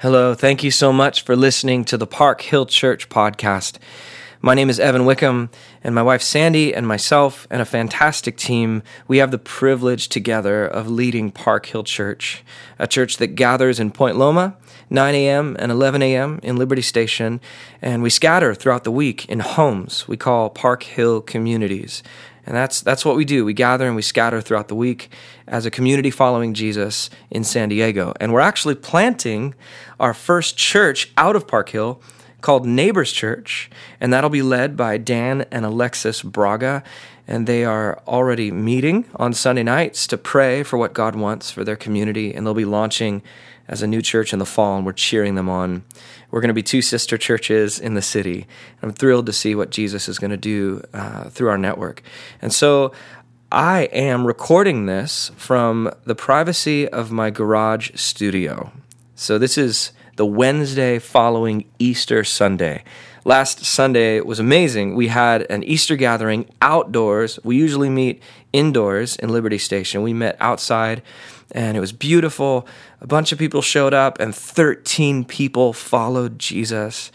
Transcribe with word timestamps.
Hello, 0.00 0.34
thank 0.34 0.62
you 0.62 0.70
so 0.70 0.92
much 0.92 1.22
for 1.22 1.34
listening 1.34 1.82
to 1.86 1.96
the 1.96 2.06
Park 2.06 2.42
Hill 2.42 2.66
Church 2.66 3.08
podcast. 3.08 3.78
My 4.42 4.52
name 4.52 4.68
is 4.68 4.78
Evan 4.78 5.06
Wickham, 5.06 5.48
and 5.82 5.94
my 5.94 6.02
wife 6.02 6.20
Sandy 6.20 6.74
and 6.74 6.86
myself 6.86 7.46
and 7.50 7.62
a 7.62 7.64
fantastic 7.64 8.36
team, 8.36 8.82
we 9.08 9.16
have 9.16 9.30
the 9.30 9.38
privilege 9.38 10.10
together 10.10 10.66
of 10.66 10.90
leading 10.90 11.30
Park 11.30 11.64
Hill 11.64 11.82
Church, 11.82 12.44
a 12.78 12.86
church 12.86 13.16
that 13.16 13.36
gathers 13.36 13.80
in 13.80 13.90
Point 13.90 14.16
Loma, 14.18 14.58
9 14.90 15.14
a.m. 15.14 15.56
and 15.58 15.72
11 15.72 16.02
a.m. 16.02 16.40
in 16.42 16.56
Liberty 16.56 16.82
Station, 16.82 17.40
and 17.80 18.02
we 18.02 18.10
scatter 18.10 18.54
throughout 18.54 18.84
the 18.84 18.92
week 18.92 19.24
in 19.30 19.40
homes 19.40 20.06
we 20.06 20.18
call 20.18 20.50
Park 20.50 20.82
Hill 20.82 21.22
communities. 21.22 22.02
And 22.46 22.56
that's 22.56 22.80
that's 22.80 23.04
what 23.04 23.16
we 23.16 23.24
do. 23.24 23.44
We 23.44 23.52
gather 23.52 23.86
and 23.86 23.96
we 23.96 24.02
scatter 24.02 24.40
throughout 24.40 24.68
the 24.68 24.74
week 24.76 25.10
as 25.48 25.66
a 25.66 25.70
community 25.70 26.10
following 26.10 26.54
Jesus 26.54 27.10
in 27.30 27.42
San 27.42 27.68
Diego. 27.68 28.14
And 28.20 28.32
we're 28.32 28.40
actually 28.40 28.76
planting 28.76 29.54
our 29.98 30.14
first 30.14 30.56
church 30.56 31.12
out 31.16 31.34
of 31.34 31.48
Park 31.48 31.70
Hill 31.70 32.00
called 32.40 32.64
Neighbors 32.64 33.10
Church, 33.10 33.68
and 34.00 34.12
that'll 34.12 34.30
be 34.30 34.42
led 34.42 34.76
by 34.76 34.98
Dan 34.98 35.46
and 35.50 35.64
Alexis 35.64 36.22
Braga. 36.22 36.84
And 37.28 37.48
they 37.48 37.64
are 37.64 38.00
already 38.06 38.52
meeting 38.52 39.06
on 39.16 39.34
Sunday 39.34 39.64
nights 39.64 40.06
to 40.06 40.16
pray 40.16 40.62
for 40.62 40.78
what 40.78 40.94
God 40.94 41.16
wants 41.16 41.50
for 41.50 41.64
their 41.64 41.74
community. 41.74 42.32
And 42.32 42.46
they'll 42.46 42.54
be 42.54 42.64
launching 42.64 43.20
as 43.66 43.82
a 43.82 43.86
new 43.88 44.00
church 44.00 44.32
in 44.32 44.38
the 44.38 44.46
fall, 44.46 44.76
and 44.76 44.86
we're 44.86 44.92
cheering 44.92 45.34
them 45.34 45.48
on. 45.48 45.82
We're 46.36 46.42
going 46.42 46.48
to 46.48 46.54
be 46.54 46.62
two 46.62 46.82
sister 46.82 47.16
churches 47.16 47.80
in 47.80 47.94
the 47.94 48.02
city. 48.02 48.46
I'm 48.82 48.92
thrilled 48.92 49.24
to 49.24 49.32
see 49.32 49.54
what 49.54 49.70
Jesus 49.70 50.06
is 50.06 50.18
going 50.18 50.32
to 50.32 50.36
do 50.36 50.82
uh, 50.92 51.30
through 51.30 51.48
our 51.48 51.56
network. 51.56 52.02
And 52.42 52.52
so 52.52 52.92
I 53.50 53.84
am 53.84 54.26
recording 54.26 54.84
this 54.84 55.30
from 55.38 55.90
the 56.04 56.14
privacy 56.14 56.86
of 56.86 57.10
my 57.10 57.30
garage 57.30 57.90
studio. 57.94 58.70
So 59.14 59.38
this 59.38 59.56
is 59.56 59.92
the 60.16 60.26
Wednesday 60.26 60.98
following 60.98 61.64
Easter 61.78 62.22
Sunday. 62.22 62.84
Last 63.26 63.64
Sunday 63.64 64.20
was 64.20 64.38
amazing. 64.38 64.94
We 64.94 65.08
had 65.08 65.50
an 65.50 65.64
Easter 65.64 65.96
gathering 65.96 66.48
outdoors. 66.62 67.40
We 67.42 67.56
usually 67.56 67.90
meet 67.90 68.22
indoors 68.52 69.16
in 69.16 69.30
Liberty 69.30 69.58
Station. 69.58 70.02
We 70.02 70.12
met 70.12 70.36
outside 70.38 71.02
and 71.50 71.76
it 71.76 71.80
was 71.80 71.90
beautiful. 71.90 72.68
A 73.00 73.06
bunch 73.08 73.32
of 73.32 73.38
people 73.40 73.62
showed 73.62 73.92
up, 73.92 74.20
and 74.20 74.32
13 74.32 75.24
people 75.24 75.72
followed 75.72 76.38
Jesus. 76.38 77.10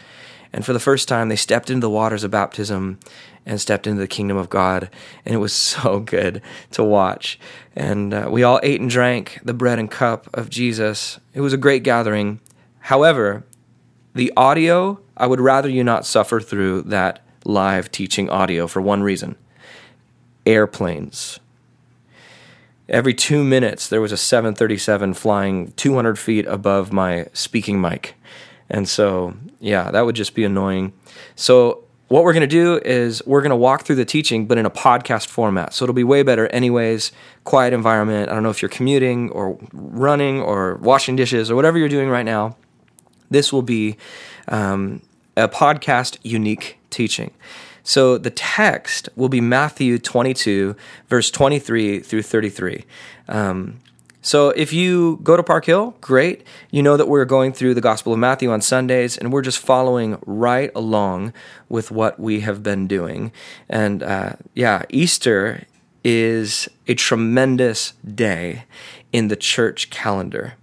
And 0.52 0.66
for 0.66 0.74
the 0.74 0.80
first 0.80 1.08
time, 1.08 1.30
they 1.30 1.36
stepped 1.36 1.70
into 1.70 1.80
the 1.80 1.90
waters 1.90 2.24
of 2.24 2.30
baptism 2.30 2.98
and 3.46 3.58
stepped 3.58 3.86
into 3.86 4.00
the 4.00 4.06
kingdom 4.06 4.36
of 4.36 4.50
God. 4.50 4.90
And 5.24 5.34
it 5.34 5.38
was 5.38 5.52
so 5.54 6.00
good 6.00 6.42
to 6.72 6.84
watch. 6.84 7.40
And 7.74 8.12
uh, 8.12 8.28
we 8.30 8.42
all 8.42 8.60
ate 8.62 8.82
and 8.82 8.90
drank 8.90 9.40
the 9.42 9.54
bread 9.54 9.78
and 9.78 9.90
cup 9.90 10.28
of 10.34 10.50
Jesus. 10.50 11.18
It 11.32 11.40
was 11.40 11.54
a 11.54 11.56
great 11.56 11.82
gathering. 11.82 12.40
However, 12.80 13.44
the 14.14 14.30
audio, 14.36 15.01
I 15.16 15.26
would 15.26 15.40
rather 15.40 15.68
you 15.68 15.84
not 15.84 16.06
suffer 16.06 16.40
through 16.40 16.82
that 16.82 17.20
live 17.44 17.90
teaching 17.90 18.30
audio 18.30 18.66
for 18.66 18.80
one 18.80 19.02
reason 19.02 19.36
airplanes. 20.46 21.38
Every 22.88 23.14
two 23.14 23.44
minutes, 23.44 23.88
there 23.88 24.00
was 24.00 24.12
a 24.12 24.16
737 24.16 25.14
flying 25.14 25.72
200 25.72 26.18
feet 26.18 26.46
above 26.46 26.92
my 26.92 27.26
speaking 27.32 27.80
mic. 27.80 28.16
And 28.68 28.88
so, 28.88 29.34
yeah, 29.60 29.90
that 29.90 30.02
would 30.02 30.16
just 30.16 30.34
be 30.34 30.44
annoying. 30.44 30.92
So, 31.36 31.84
what 32.08 32.24
we're 32.24 32.34
going 32.34 32.42
to 32.42 32.46
do 32.46 32.78
is 32.84 33.22
we're 33.24 33.40
going 33.40 33.50
to 33.50 33.56
walk 33.56 33.84
through 33.84 33.96
the 33.96 34.04
teaching, 34.04 34.46
but 34.46 34.58
in 34.58 34.66
a 34.66 34.70
podcast 34.70 35.28
format. 35.28 35.72
So, 35.72 35.84
it'll 35.84 35.94
be 35.94 36.04
way 36.04 36.22
better, 36.22 36.48
anyways. 36.48 37.12
Quiet 37.44 37.72
environment. 37.72 38.30
I 38.30 38.34
don't 38.34 38.42
know 38.42 38.50
if 38.50 38.60
you're 38.60 38.68
commuting 38.68 39.30
or 39.30 39.58
running 39.72 40.40
or 40.40 40.76
washing 40.76 41.16
dishes 41.16 41.50
or 41.50 41.56
whatever 41.56 41.78
you're 41.78 41.88
doing 41.88 42.08
right 42.08 42.24
now. 42.24 42.56
This 43.30 43.52
will 43.52 43.62
be 43.62 43.96
um, 44.48 45.02
a 45.36 45.48
podcast 45.48 46.18
unique 46.22 46.78
teaching. 46.90 47.32
So 47.84 48.18
the 48.18 48.30
text 48.30 49.08
will 49.16 49.28
be 49.28 49.40
Matthew 49.40 49.98
22, 49.98 50.76
verse 51.08 51.30
23 51.30 52.00
through 52.00 52.22
33. 52.22 52.84
Um, 53.28 53.80
so 54.24 54.50
if 54.50 54.72
you 54.72 55.18
go 55.24 55.36
to 55.36 55.42
Park 55.42 55.64
Hill, 55.64 55.96
great. 56.00 56.46
You 56.70 56.80
know 56.80 56.96
that 56.96 57.08
we're 57.08 57.24
going 57.24 57.52
through 57.52 57.74
the 57.74 57.80
Gospel 57.80 58.12
of 58.12 58.20
Matthew 58.20 58.52
on 58.52 58.60
Sundays, 58.60 59.18
and 59.18 59.32
we're 59.32 59.42
just 59.42 59.58
following 59.58 60.16
right 60.24 60.70
along 60.76 61.32
with 61.68 61.90
what 61.90 62.20
we 62.20 62.40
have 62.40 62.62
been 62.62 62.86
doing. 62.86 63.32
And 63.68 64.00
uh, 64.02 64.34
yeah, 64.54 64.82
Easter 64.90 65.64
is 66.04 66.68
a 66.86 66.94
tremendous 66.94 67.94
day 68.14 68.64
in 69.12 69.26
the 69.26 69.36
church 69.36 69.90
calendar. 69.90 70.54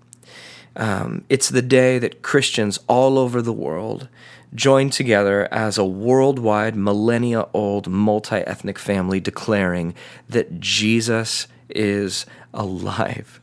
Um, 0.80 1.26
it's 1.28 1.50
the 1.50 1.62
day 1.62 2.00
that 2.00 2.22
Christians 2.22 2.80
all 2.88 3.20
over 3.20 3.42
the 3.42 3.54
world 3.54 4.08
join 4.56 4.90
together 4.90 5.48
as 5.52 5.78
a 5.78 5.86
worldwide, 5.86 6.76
millennia 6.76 7.48
old, 7.54 7.90
multi 7.90 8.38
ethnic 8.38 8.80
family 8.80 9.20
declaring 9.20 9.94
that 10.30 10.62
Jesus 10.62 11.48
is 11.68 12.26
alive. 12.54 13.42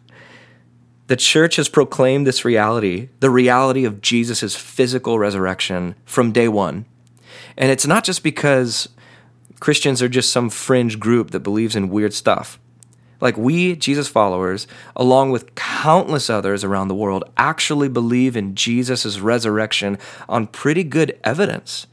The 1.09 1.17
church 1.17 1.57
has 1.57 1.69
proclaimed 1.69 2.27
this 2.27 2.45
reality, 2.45 3.11
the 3.21 3.31
reality 3.31 3.85
of 3.85 4.01
Jesus' 4.01 4.57
physical 4.57 5.19
resurrection, 5.19 5.95
from 6.07 6.33
day 6.33 6.49
one. 6.49 6.87
And 7.57 7.71
it's 7.71 7.87
not 7.87 8.03
just 8.03 8.23
because 8.23 8.89
Christians 9.61 10.01
are 10.01 10.09
just 10.09 10.33
some 10.33 10.49
fringe 10.49 10.99
group 10.99 11.33
that 11.33 11.41
believes 11.41 11.77
in 11.77 11.91
weird 11.91 12.15
stuff. 12.15 12.59
Like 13.21 13.37
we, 13.37 13.77
Jesus 13.77 14.09
followers, 14.09 14.67
along 14.95 15.31
with 15.31 15.55
countless 15.55 16.29
others 16.29 16.65
around 16.65 16.89
the 16.89 16.95
world, 16.95 17.25
actually 17.37 17.89
believe 17.89 18.37
in 18.37 18.55
Jesus' 18.55 19.19
resurrection 19.19 19.99
on 20.29 20.47
pretty 20.47 20.85
good 20.85 21.19
evidence. 21.25 21.87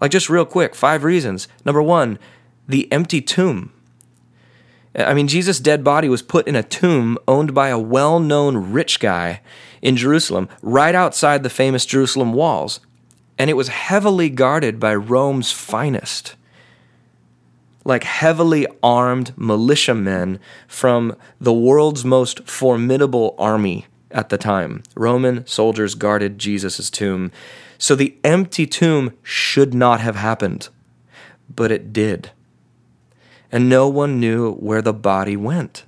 Like, 0.00 0.12
just 0.12 0.30
real 0.30 0.44
quick, 0.44 0.74
five 0.74 1.02
reasons. 1.02 1.48
Number 1.64 1.82
one, 1.82 2.18
the 2.68 2.90
empty 2.92 3.20
tomb. 3.20 3.72
I 4.94 5.14
mean, 5.14 5.28
Jesus' 5.28 5.60
dead 5.60 5.84
body 5.84 6.08
was 6.08 6.22
put 6.22 6.46
in 6.48 6.56
a 6.56 6.62
tomb 6.62 7.18
owned 7.26 7.54
by 7.54 7.68
a 7.68 7.78
well 7.78 8.20
known 8.20 8.72
rich 8.72 9.00
guy 9.00 9.40
in 9.82 9.96
Jerusalem, 9.96 10.48
right 10.62 10.94
outside 10.94 11.42
the 11.42 11.50
famous 11.50 11.86
Jerusalem 11.86 12.32
walls. 12.32 12.80
And 13.38 13.48
it 13.48 13.54
was 13.54 13.68
heavily 13.68 14.30
guarded 14.30 14.80
by 14.80 14.94
Rome's 14.94 15.52
finest 15.52 16.34
like 17.88 18.04
heavily 18.04 18.66
armed 18.82 19.32
militiamen 19.38 20.38
from 20.68 21.16
the 21.40 21.54
world's 21.54 22.04
most 22.04 22.46
formidable 22.46 23.34
army 23.38 23.86
at 24.10 24.28
the 24.28 24.36
time. 24.36 24.82
Roman 24.94 25.46
soldiers 25.46 25.94
guarded 25.94 26.38
Jesus' 26.38 26.90
tomb. 26.90 27.32
So 27.78 27.94
the 27.94 28.14
empty 28.22 28.66
tomb 28.66 29.16
should 29.22 29.72
not 29.72 30.00
have 30.00 30.16
happened, 30.16 30.68
but 31.48 31.72
it 31.72 31.90
did. 31.94 32.30
And 33.50 33.70
no 33.70 33.88
one 33.88 34.20
knew 34.20 34.52
where 34.56 34.82
the 34.82 34.92
body 34.92 35.34
went. 35.34 35.84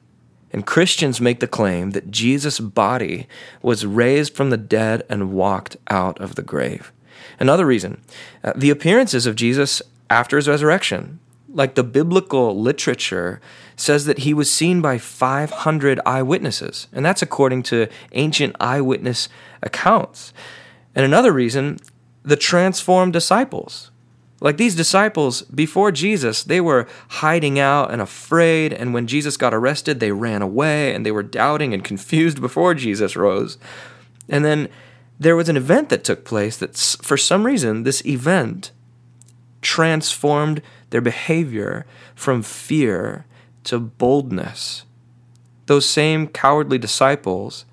And 0.55 0.67
Christians 0.67 1.21
make 1.21 1.41
the 1.41 1.47
claim 1.47 1.91
that 1.91 2.11
Jesus' 2.11 2.61
body 2.61 3.29
was 3.61 3.85
raised 3.85 4.35
from 4.35 4.49
the 4.49 4.57
dead 4.57 5.03
and 5.11 5.33
walked 5.33 5.77
out 5.89 6.19
of 6.19 6.35
the 6.35 6.43
grave. 6.43 6.93
Another 7.39 7.67
reason, 7.67 8.01
uh, 8.43 8.55
the 8.57 8.71
appearances 8.71 9.27
of 9.27 9.37
Jesus 9.37 9.83
after 10.09 10.37
his 10.39 10.49
resurrection 10.49 11.21
like 11.53 11.75
the 11.75 11.85
biblical 11.85 12.61
literature 12.61 13.41
says 13.77 14.05
that 14.05 14.19
he 14.19 14.35
was 14.35 14.51
seen 14.51 14.81
by 14.81 14.99
500 14.99 16.01
eyewitnesses 16.07 16.87
and 16.93 17.05
that's 17.05 17.23
according 17.23 17.63
to 17.65 17.89
ancient 18.13 18.57
eyewitness 18.61 19.29
accounts. 19.63 20.33
And 20.95 21.05
another 21.05 21.33
reason 21.33 21.79
the 22.23 22.37
transformed 22.37 23.13
disciples. 23.13 23.91
Like 24.41 24.57
these 24.57 24.75
disciples 24.75 25.43
before 25.43 25.93
jesus 25.93 26.45
they 26.45 26.61
were 26.61 26.87
hiding 27.09 27.59
out 27.59 27.93
and 27.93 28.01
afraid 28.01 28.73
and 28.73 28.95
when 28.95 29.07
jesus 29.07 29.37
got 29.37 29.53
arrested 29.53 30.01
they 30.01 30.13
ran 30.13 30.43
away 30.43 30.95
and 30.95 31.05
they 31.05 31.13
were 31.13 31.23
doubting 31.23 31.75
and 31.75 31.85
confused 31.85 32.41
before 32.41 32.75
jesus 32.75 33.17
rose. 33.17 33.59
And 34.29 34.45
then 34.45 34.69
there 35.19 35.37
was 35.37 35.51
an 35.51 35.57
event 35.57 35.91
that 35.91 36.05
took 36.05 36.25
place 36.25 36.57
that 36.57 36.77
for 37.03 37.17
some 37.17 37.45
reason 37.45 37.83
this 37.83 38.05
event 38.07 38.73
transformed 39.61 40.63
their 40.91 41.01
behavior 41.01 41.87
from 42.15 42.43
fear 42.43 43.25
to 43.65 43.79
boldness. 43.79 44.85
Those 45.67 45.89
same 45.89 46.27
cowardly 46.27 46.79
disciples 46.79 47.65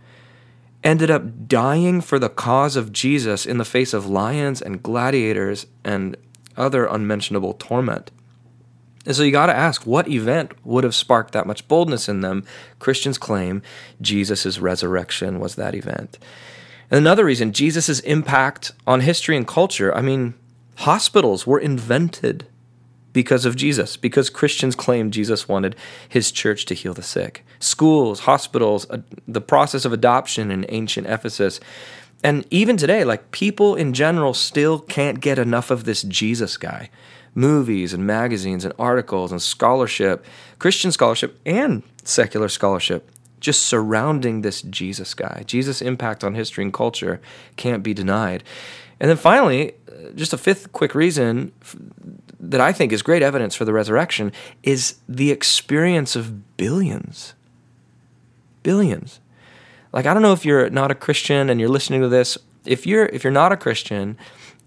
ended 0.83 1.09
up 1.09 1.47
dying 1.47 2.01
for 2.01 2.19
the 2.19 2.29
cause 2.29 2.75
of 2.75 2.93
Jesus 2.93 3.45
in 3.45 3.57
the 3.57 3.65
face 3.65 3.93
of 3.93 4.07
lions 4.07 4.61
and 4.61 4.83
gladiators 4.83 5.65
and 5.83 6.15
other 6.55 6.85
unmentionable 6.85 7.53
torment. 7.53 8.11
And 9.05 9.15
so 9.15 9.23
you 9.23 9.31
got 9.31 9.45
to 9.45 9.55
ask 9.55 9.85
what 9.85 10.09
event 10.09 10.53
would 10.65 10.83
have 10.83 10.93
sparked 10.93 11.31
that 11.33 11.47
much 11.47 11.67
boldness 11.67 12.09
in 12.09 12.21
them? 12.21 12.43
Christians 12.79 13.17
claim 13.17 13.61
Jesus' 14.01 14.59
resurrection 14.59 15.39
was 15.39 15.55
that 15.55 15.75
event. 15.75 16.19
And 16.91 16.97
another 16.97 17.25
reason, 17.25 17.53
Jesus' 17.53 17.99
impact 18.01 18.73
on 18.85 19.01
history 19.01 19.37
and 19.37 19.47
culture. 19.47 19.95
I 19.95 20.01
mean, 20.01 20.33
hospitals 20.75 21.47
were 21.47 21.59
invented 21.59 22.47
because 23.17 23.47
of 23.47 23.55
Jesus, 23.55 23.97
because 23.97 24.29
Christians 24.29 24.75
claim 24.75 25.09
Jesus 25.09 25.47
wanted 25.47 25.75
his 26.07 26.31
church 26.31 26.65
to 26.65 26.75
heal 26.75 26.93
the 26.93 27.01
sick. 27.01 27.43
Schools, 27.57 28.19
hospitals, 28.19 28.87
uh, 28.91 28.99
the 29.27 29.41
process 29.41 29.85
of 29.85 29.91
adoption 29.91 30.51
in 30.51 30.67
ancient 30.69 31.07
Ephesus, 31.07 31.59
And 32.23 32.45
even 32.51 32.77
today, 32.77 33.03
like 33.03 33.31
people 33.31 33.75
in 33.75 33.93
general 33.93 34.35
still 34.35 34.79
can't 34.79 35.19
get 35.19 35.39
enough 35.39 35.71
of 35.71 35.83
this 35.83 36.03
Jesus 36.03 36.57
guy. 36.57 36.89
Movies 37.33 37.91
and 37.91 38.05
magazines 38.05 38.63
and 38.63 38.73
articles 38.77 39.31
and 39.31 39.41
scholarship, 39.41 40.23
Christian 40.59 40.91
scholarship 40.91 41.39
and 41.43 41.81
secular 42.03 42.49
scholarship, 42.49 43.09
just 43.39 43.63
surrounding 43.63 44.41
this 44.41 44.61
Jesus 44.61 45.15
guy. 45.15 45.43
Jesus' 45.47 45.81
impact 45.81 46.23
on 46.23 46.35
history 46.35 46.63
and 46.63 46.73
culture 46.73 47.19
can't 47.55 47.81
be 47.81 47.93
denied. 47.95 48.43
And 48.99 49.09
then 49.09 49.17
finally, 49.17 49.73
just 50.15 50.33
a 50.33 50.37
fifth 50.37 50.71
quick 50.71 50.95
reason 50.95 51.51
that 52.39 52.61
I 52.61 52.71
think 52.71 52.91
is 52.91 53.01
great 53.01 53.21
evidence 53.21 53.55
for 53.55 53.65
the 53.65 53.73
resurrection 53.73 54.31
is 54.63 54.95
the 55.07 55.31
experience 55.31 56.15
of 56.15 56.57
billions. 56.57 57.33
Billions. 58.63 59.19
Like 59.93 60.05
I 60.05 60.13
don't 60.13 60.21
know 60.21 60.33
if 60.33 60.45
you're 60.45 60.69
not 60.69 60.91
a 60.91 60.95
Christian 60.95 61.49
and 61.49 61.59
you're 61.59 61.69
listening 61.69 62.01
to 62.01 62.09
this. 62.09 62.37
If 62.65 62.85
you're 62.85 63.07
if 63.07 63.23
you're 63.23 63.31
not 63.31 63.51
a 63.51 63.57
Christian 63.57 64.17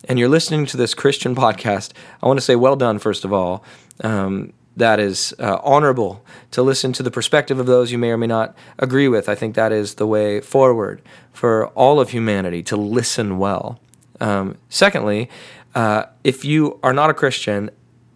and 0.09 0.19
you're 0.19 0.29
listening 0.29 0.67
to 0.67 0.77
this 0.77 0.95
Christian 0.95 1.35
podcast, 1.37 1.93
I 2.23 2.27
want 2.27 2.39
to 2.39 2.45
say 2.45 2.57
well 2.57 2.77
done 2.77 2.99
first 2.99 3.25
of 3.25 3.33
all. 3.33 3.65
Um, 4.03 4.53
that 4.77 4.99
is 4.99 5.35
uh, 5.39 5.59
honorable 5.63 6.25
to 6.53 6.63
listen 6.63 6.93
to 6.95 7.03
the 7.03 7.11
perspective 7.11 7.59
of 7.59 7.67
those 7.67 7.93
you 7.93 7.99
may 7.99 8.11
or 8.11 8.17
may 8.17 8.27
not 8.27 8.57
agree 8.79 9.09
with. 9.09 9.29
I 9.29 9.35
think 9.35 9.55
that 9.55 9.73
is 9.73 9.97
the 9.97 10.07
way 10.07 10.41
forward 10.41 11.03
for 11.33 11.67
all 11.69 12.01
of 12.01 12.11
humanity 12.11 12.63
to 12.65 12.77
listen 12.77 13.39
well. 13.39 13.79
Um, 14.21 14.59
secondly, 14.69 15.29
uh, 15.75 16.05
if 16.25 16.45
you 16.45 16.79
are 16.83 16.93
not 16.93 17.11
a 17.11 17.15
Christian 17.15 17.71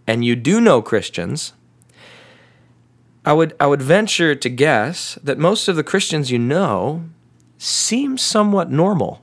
and 0.06 0.24
you 0.24 0.36
do 0.36 0.60
know 0.60 0.82
Christians, 0.82 1.52
I 3.24 3.32
would 3.32 3.54
I 3.58 3.66
would 3.66 3.82
venture 3.82 4.34
to 4.34 4.48
guess 4.48 5.18
that 5.22 5.38
most 5.38 5.68
of 5.68 5.76
the 5.76 5.84
Christians 5.84 6.30
you 6.30 6.38
know 6.38 7.04
seem 7.58 8.18
somewhat 8.18 8.70
normal. 8.70 9.22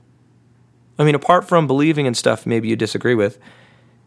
I 0.98 1.04
mean, 1.04 1.14
apart 1.14 1.48
from 1.48 1.66
believing 1.66 2.06
in 2.06 2.14
stuff 2.14 2.46
maybe 2.46 2.68
you 2.68 2.76
disagree 2.76 3.14
with, 3.14 3.38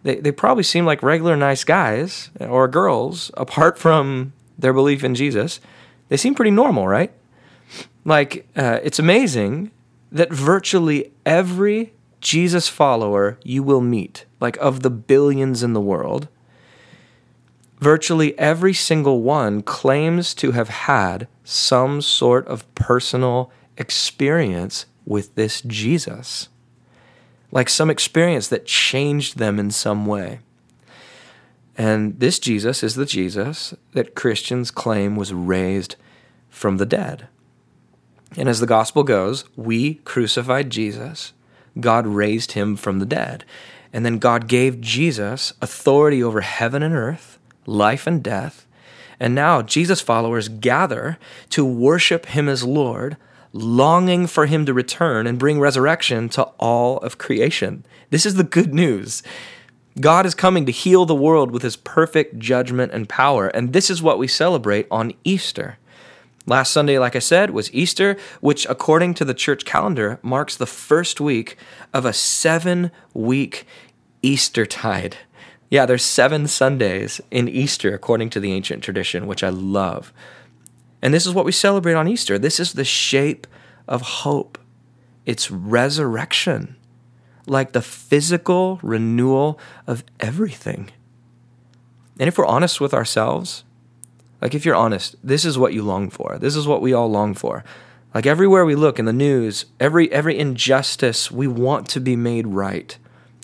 they, 0.04 0.16
they 0.16 0.32
probably 0.32 0.64
seem 0.64 0.86
like 0.86 1.02
regular 1.02 1.36
nice 1.36 1.64
guys 1.64 2.30
or 2.40 2.68
girls, 2.68 3.32
apart 3.36 3.78
from 3.78 4.34
their 4.58 4.74
belief 4.74 5.04
in 5.04 5.16
Jesus. 5.16 5.60
They 6.10 6.18
seem 6.18 6.36
pretty 6.36 6.52
normal, 6.52 6.88
right? 6.88 7.12
Like, 8.06 8.48
uh, 8.56 8.80
it's 8.84 9.00
amazing 9.00 9.72
that 10.12 10.32
virtually 10.32 11.12
every 11.26 11.95
Jesus 12.26 12.68
follower 12.68 13.38
you 13.44 13.62
will 13.62 13.82
meet, 13.82 14.26
like 14.42 14.58
of 14.58 14.82
the 14.82 14.90
billions 14.90 15.62
in 15.62 15.74
the 15.74 15.80
world, 15.80 16.28
virtually 17.80 18.38
every 18.40 18.74
single 18.74 19.22
one 19.22 19.62
claims 19.62 20.34
to 20.34 20.54
have 20.54 20.70
had 20.70 21.28
some 21.44 22.02
sort 22.02 22.48
of 22.48 22.66
personal 22.74 23.52
experience 23.78 24.88
with 25.06 25.36
this 25.36 25.62
Jesus. 25.62 26.50
Like 27.52 27.70
some 27.70 27.92
experience 27.92 28.48
that 28.48 28.66
changed 28.66 29.38
them 29.38 29.60
in 29.60 29.70
some 29.70 30.08
way. 30.08 30.40
And 31.78 32.20
this 32.20 32.40
Jesus 32.40 32.82
is 32.82 32.96
the 32.96 33.06
Jesus 33.06 33.76
that 33.92 34.16
Christians 34.16 34.72
claim 34.72 35.16
was 35.16 35.32
raised 35.32 35.96
from 36.50 36.78
the 36.78 36.88
dead. 36.88 37.28
And 38.36 38.50
as 38.50 38.62
the 38.62 38.66
gospel 38.66 39.04
goes, 39.04 39.46
we 39.56 39.96
crucified 40.06 40.72
Jesus 40.72 41.34
God 41.80 42.08
raised 42.08 42.54
him 42.54 42.76
from 42.76 43.00
the 43.00 43.06
dead. 43.06 43.44
And 43.94 44.06
then 44.06 44.18
God 44.18 44.48
gave 44.48 44.82
Jesus 44.82 45.54
authority 45.62 46.22
over 46.22 46.42
heaven 46.42 46.84
and 46.84 46.94
earth, 46.96 47.38
life 47.66 48.08
and 48.08 48.22
death. 48.24 48.66
And 49.20 49.34
now 49.34 49.62
Jesus' 49.62 50.02
followers 50.02 50.50
gather 50.50 51.18
to 51.52 51.64
worship 51.64 52.26
him 52.28 52.50
as 52.50 52.64
Lord, 52.64 53.18
longing 53.54 54.28
for 54.28 54.48
him 54.48 54.66
to 54.66 54.74
return 54.74 55.28
and 55.28 55.40
bring 55.40 55.60
resurrection 55.60 56.28
to 56.30 56.44
all 56.60 56.98
of 56.98 57.18
creation. 57.18 57.86
This 58.10 58.26
is 58.26 58.36
the 58.36 58.44
good 58.44 58.74
news. 58.74 59.24
God 60.02 60.26
is 60.26 60.36
coming 60.36 60.66
to 60.66 60.74
heal 60.74 61.06
the 61.06 61.16
world 61.16 61.52
with 61.52 61.62
his 61.62 61.78
perfect 61.78 62.38
judgment 62.38 62.92
and 62.92 63.08
power. 63.08 63.48
And 63.48 63.72
this 63.72 63.90
is 63.90 64.04
what 64.04 64.20
we 64.20 64.28
celebrate 64.28 64.88
on 64.92 65.14
Easter. 65.24 65.78
Last 66.48 66.72
Sunday, 66.72 67.00
like 67.00 67.16
I 67.16 67.20
said, 67.20 67.50
was 67.50 67.74
Easter, 67.74 68.18
which, 68.40 68.68
according 68.70 69.16
to 69.16 69.26
the 69.26 69.34
church 69.34 69.66
calendar, 69.66 70.20
marks 70.22 70.56
the 70.56 70.68
first 70.68 71.20
week 71.20 71.58
of 71.94 72.06
a 72.06 72.14
seven 72.14 72.92
week 73.14 73.66
Easter 74.22 74.66
tide. 74.66 75.18
Yeah, 75.70 75.86
there's 75.86 76.04
seven 76.04 76.48
Sundays 76.48 77.20
in 77.32 77.50
Easter, 77.50 77.94
according 77.94 78.30
to 78.32 78.40
the 78.40 78.54
ancient 78.54 78.84
tradition, 78.84 79.26
which 79.26 79.44
I 79.44 79.50
love. 79.50 80.14
And 81.02 81.14
this 81.14 81.26
is 81.26 81.34
what 81.34 81.46
we 81.46 81.52
celebrate 81.52 81.96
on 81.96 82.08
Easter. 82.08 82.40
This 82.40 82.60
is 82.60 82.74
the 82.74 82.86
shape 82.86 83.48
of 83.88 84.02
hope. 84.02 84.58
It's 85.26 85.52
resurrection, 85.52 86.78
like 87.46 87.74
the 87.74 87.82
physical 87.82 88.80
renewal 88.82 89.60
of 89.86 90.04
everything. 90.20 90.92
And 92.20 92.28
if 92.28 92.38
we're 92.38 92.46
honest 92.46 92.80
with 92.80 92.94
ourselves, 92.94 93.65
like, 94.42 94.54
if 94.54 94.66
you're 94.66 94.76
honest, 94.76 95.16
this 95.24 95.46
is 95.46 95.58
what 95.58 95.74
you 95.74 95.82
long 95.82 96.10
for. 96.10 96.38
This 96.40 96.56
is 96.56 96.68
what 96.68 96.82
we 96.82 96.94
all 96.94 97.10
long 97.10 97.34
for. 97.34 97.64
Like 98.16 98.26
everywhere 98.26 98.66
we 98.66 98.76
look 98.76 98.98
in 98.98 99.06
the 99.06 99.12
news, 99.12 99.66
every 99.78 100.10
every 100.10 100.40
injustice, 100.40 101.30
we 101.30 101.48
want 101.48 101.90
to 101.90 102.00
be 102.00 102.16
made 102.16 102.48
right. 102.48 102.98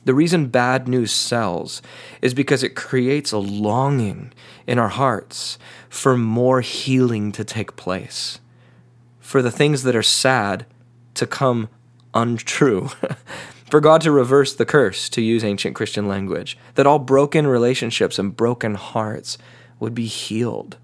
The 0.05 0.13
reason 0.13 0.47
bad 0.47 0.87
news 0.87 1.11
sells 1.11 1.81
is 2.21 2.33
because 2.33 2.63
it 2.63 2.75
creates 2.75 3.33
a 3.33 3.37
longing 3.37 4.31
in 4.65 4.79
our 4.79 4.87
hearts 4.87 5.59
for 5.89 6.17
more 6.17 6.61
healing 6.61 7.33
to 7.33 7.43
take 7.43 7.75
place, 7.75 8.39
for 9.19 9.41
the 9.41 9.51
things 9.51 9.83
that 9.83 9.95
are 9.95 10.01
sad 10.01 10.65
to 11.15 11.27
come 11.27 11.67
untrue, 12.13 12.89
for 13.69 13.81
God 13.81 14.01
to 14.01 14.11
reverse 14.11 14.55
the 14.55 14.65
curse, 14.65 15.09
to 15.09 15.21
use 15.21 15.43
ancient 15.43 15.75
Christian 15.75 16.07
language, 16.07 16.57
that 16.75 16.87
all 16.87 16.97
broken 16.97 17.45
relationships 17.45 18.17
and 18.17 18.35
broken 18.35 18.75
hearts 18.75 19.37
would 19.81 19.93
be 19.93 20.05
healed. 20.05 20.77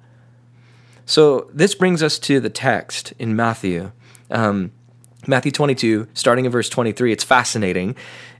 So 1.06 1.50
this 1.54 1.74
brings 1.74 2.04
us 2.04 2.20
to 2.20 2.42
the 2.42 2.50
text 2.50 3.14
in 3.18 3.36
Matthew. 3.36 3.92
Um, 4.30 4.72
Matthew 5.26 5.52
22, 5.52 6.08
starting 6.14 6.46
in 6.46 6.52
verse 6.52 6.68
23. 6.68 7.14
It's 7.14 7.24
fascinating 7.24 7.96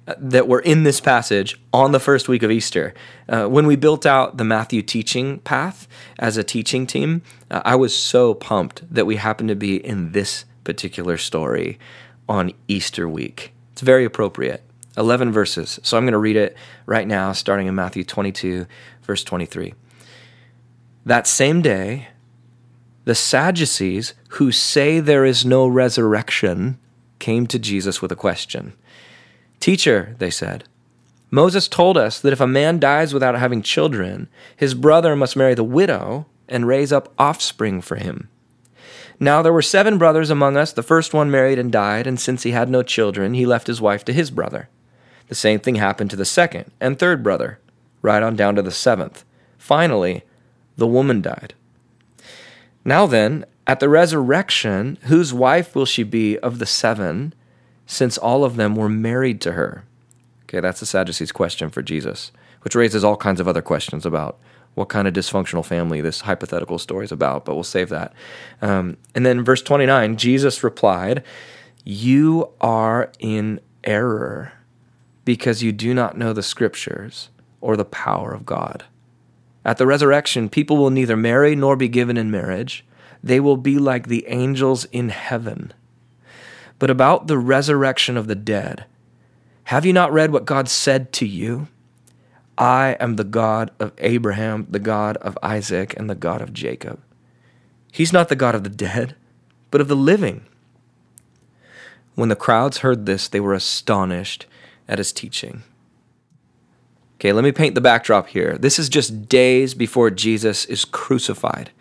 uh, 0.08 0.16
that 0.18 0.48
we're 0.48 0.60
in 0.60 0.84
this 0.84 1.00
passage 1.00 1.60
on 1.72 1.94
the 1.94 2.00
first 2.00 2.28
week 2.28 2.44
of 2.44 2.52
Easter. 2.52 2.94
Uh, 3.30 3.46
when 3.46 3.68
we 3.68 3.76
built 3.76 4.06
out 4.06 4.38
the 4.38 4.44
Matthew 4.44 4.82
teaching 4.82 5.40
path 5.40 5.88
as 6.20 6.36
a 6.36 6.44
teaching 6.44 6.86
team, 6.86 7.22
uh, 7.50 7.62
I 7.64 7.76
was 7.76 7.96
so 7.96 8.34
pumped 8.34 8.94
that 8.94 9.06
we 9.06 9.16
happened 9.16 9.50
to 9.50 9.56
be 9.56 9.78
in 9.78 10.12
this 10.12 10.44
particular 10.64 11.18
story 11.18 11.80
on 12.28 12.52
Easter 12.68 13.08
week. 13.08 13.54
It's 13.72 13.82
very 13.82 14.04
appropriate. 14.04 14.64
11 14.98 15.32
verses. 15.32 15.80
So 15.84 15.96
I'm 15.96 16.04
going 16.04 16.14
to 16.14 16.18
read 16.18 16.36
it 16.36 16.58
right 16.88 17.08
now, 17.08 17.32
starting 17.32 17.68
in 17.68 17.76
Matthew 17.76 18.04
22, 18.04 18.66
verse 19.04 19.24
23. 19.24 19.74
That 21.08 21.26
same 21.26 21.62
day, 21.62 22.10
the 23.06 23.16
Sadducees, 23.16 24.14
who 24.32 24.52
say 24.52 25.00
there 25.00 25.24
is 25.24 25.46
no 25.46 25.66
resurrection, 25.66 26.78
came 27.18 27.48
to 27.48 27.58
Jesus 27.58 28.02
with 28.02 28.12
a 28.12 28.16
question. 28.18 28.74
Teacher, 29.62 30.18
they 30.20 30.30
said, 30.30 30.66
Moses 31.32 31.70
told 31.70 31.98
us 31.98 32.20
that 32.20 32.34
if 32.34 32.42
a 32.42 32.46
man 32.46 32.78
dies 32.78 33.14
without 33.14 33.40
having 33.40 33.62
children, 33.62 34.28
his 34.58 34.74
brother 34.74 35.16
must 35.16 35.38
marry 35.38 35.54
the 35.54 35.64
widow 35.64 36.26
and 36.50 36.68
raise 36.68 36.92
up 36.92 37.14
offspring 37.18 37.80
for 37.80 37.96
him. 37.96 38.28
Now 39.18 39.42
there 39.42 39.54
were 39.54 39.62
seven 39.62 39.98
brothers 39.98 40.30
among 40.30 40.58
us. 40.58 40.74
The 40.74 40.84
first 40.84 41.14
one 41.14 41.32
married 41.32 41.58
and 41.58 41.72
died, 41.72 42.06
and 42.06 42.20
since 42.20 42.44
he 42.44 42.52
had 42.52 42.68
no 42.68 42.84
children, 42.84 43.34
he 43.34 43.46
left 43.46 43.68
his 43.68 43.80
wife 43.80 44.04
to 44.04 44.14
his 44.14 44.30
brother. 44.30 44.68
The 45.30 45.36
same 45.36 45.62
thing 45.62 45.76
happened 45.76 46.10
to 46.10 46.18
the 46.18 46.26
second 46.26 46.70
and 46.82 47.00
third 47.00 47.24
brother, 47.24 47.60
right 48.02 48.22
on 48.22 48.36
down 48.36 48.56
to 48.56 48.62
the 48.62 48.72
seventh. 48.72 49.24
Finally, 49.58 50.24
the 50.78 50.88
woman 50.88 51.22
died. 51.22 51.54
Now 52.86 53.06
then, 53.06 53.46
at 53.66 53.82
the 53.82 53.90
resurrection, 53.90 54.98
whose 55.04 55.34
wife 55.34 55.76
will 55.76 55.86
she 55.86 56.04
be 56.04 56.40
of 56.40 56.60
the 56.60 56.66
seven, 56.66 57.34
since 57.86 58.18
all 58.18 58.46
of 58.46 58.56
them 58.56 58.76
were 58.76 58.88
married 58.88 59.42
to 59.42 59.54
her? 59.54 59.84
Okay, 60.44 60.62
that's 60.62 60.80
the 60.80 60.86
Sadducees' 60.86 61.34
question 61.34 61.70
for 61.70 61.82
Jesus, 61.82 62.32
which 62.62 62.76
raises 62.76 63.04
all 63.04 63.18
kinds 63.18 63.42
of 63.42 63.48
other 63.48 63.62
questions 63.62 64.06
about 64.06 64.40
what 64.76 64.90
kind 64.90 65.08
of 65.08 65.14
dysfunctional 65.14 65.66
family 65.66 66.02
this 66.02 66.22
hypothetical 66.22 66.78
story 66.78 67.04
is 67.04 67.12
about, 67.12 67.44
but 67.44 67.56
we'll 67.56 67.64
save 67.64 67.90
that. 67.90 68.14
Um, 68.62 68.96
and 69.16 69.26
then 69.26 69.44
verse 69.44 69.62
29, 69.62 70.18
Jesus 70.18 70.64
replied, 70.64 71.24
You 71.84 72.50
are 72.62 73.12
in 73.20 73.60
error 73.84 74.54
because 75.26 75.64
you 75.64 75.72
do 75.72 75.94
not 75.94 76.18
know 76.18 76.32
the 76.32 76.44
scriptures 76.44 77.30
or 77.60 77.76
the 77.76 77.86
power 77.86 78.32
of 78.32 78.46
God. 78.46 78.86
At 79.68 79.78
the 79.78 79.86
resurrection, 79.86 80.48
people 80.48 80.78
will 80.78 80.90
neither 80.90 81.18
marry 81.18 81.54
nor 81.54 81.76
be 81.76 81.90
given 81.90 82.16
in 82.16 82.32
marriage. 82.32 82.86
They 83.22 83.42
will 83.42 83.58
be 83.58 83.78
like 83.78 84.08
the 84.08 84.26
angels 84.28 84.86
in 84.86 85.10
heaven. 85.10 85.74
But 86.80 86.90
about 86.90 87.28
the 87.28 87.38
resurrection 87.38 88.16
of 88.16 88.28
the 88.28 88.36
dead, 88.36 88.86
have 89.66 89.86
you 89.86 89.92
not 89.92 90.14
read 90.14 90.32
what 90.32 90.46
God 90.46 90.70
said 90.70 91.12
to 91.14 91.28
you? 91.28 91.68
I 92.58 92.96
am 93.02 93.18
the 93.18 93.26
God 93.26 93.72
of 93.78 93.92
Abraham, 93.98 94.68
the 94.70 94.80
God 94.80 95.18
of 95.18 95.38
Isaac, 95.44 95.94
and 95.98 96.10
the 96.10 96.16
God 96.16 96.42
of 96.42 96.54
Jacob. 96.54 97.02
He's 97.92 98.14
not 98.14 98.30
the 98.30 98.38
God 98.38 98.56
of 98.56 98.64
the 98.64 98.70
dead, 98.70 99.18
but 99.70 99.82
of 99.82 99.90
the 99.90 99.98
living. 99.98 100.46
When 102.16 102.30
the 102.30 102.38
crowds 102.38 102.78
heard 102.78 103.06
this, 103.06 103.28
they 103.28 103.42
were 103.42 103.54
astonished 103.54 104.46
at 104.88 104.98
his 104.98 105.12
teaching. 105.12 105.64
Okay, 107.18 107.34
let 107.34 107.44
me 107.44 107.52
paint 107.52 107.74
the 107.74 107.82
backdrop 107.82 108.28
here. 108.28 108.60
This 108.60 108.78
is 108.78 108.90
just 108.90 109.28
days 109.28 109.74
before 109.74 110.12
Jesus 110.12 110.66
is 110.66 110.86
crucified. 110.86 111.72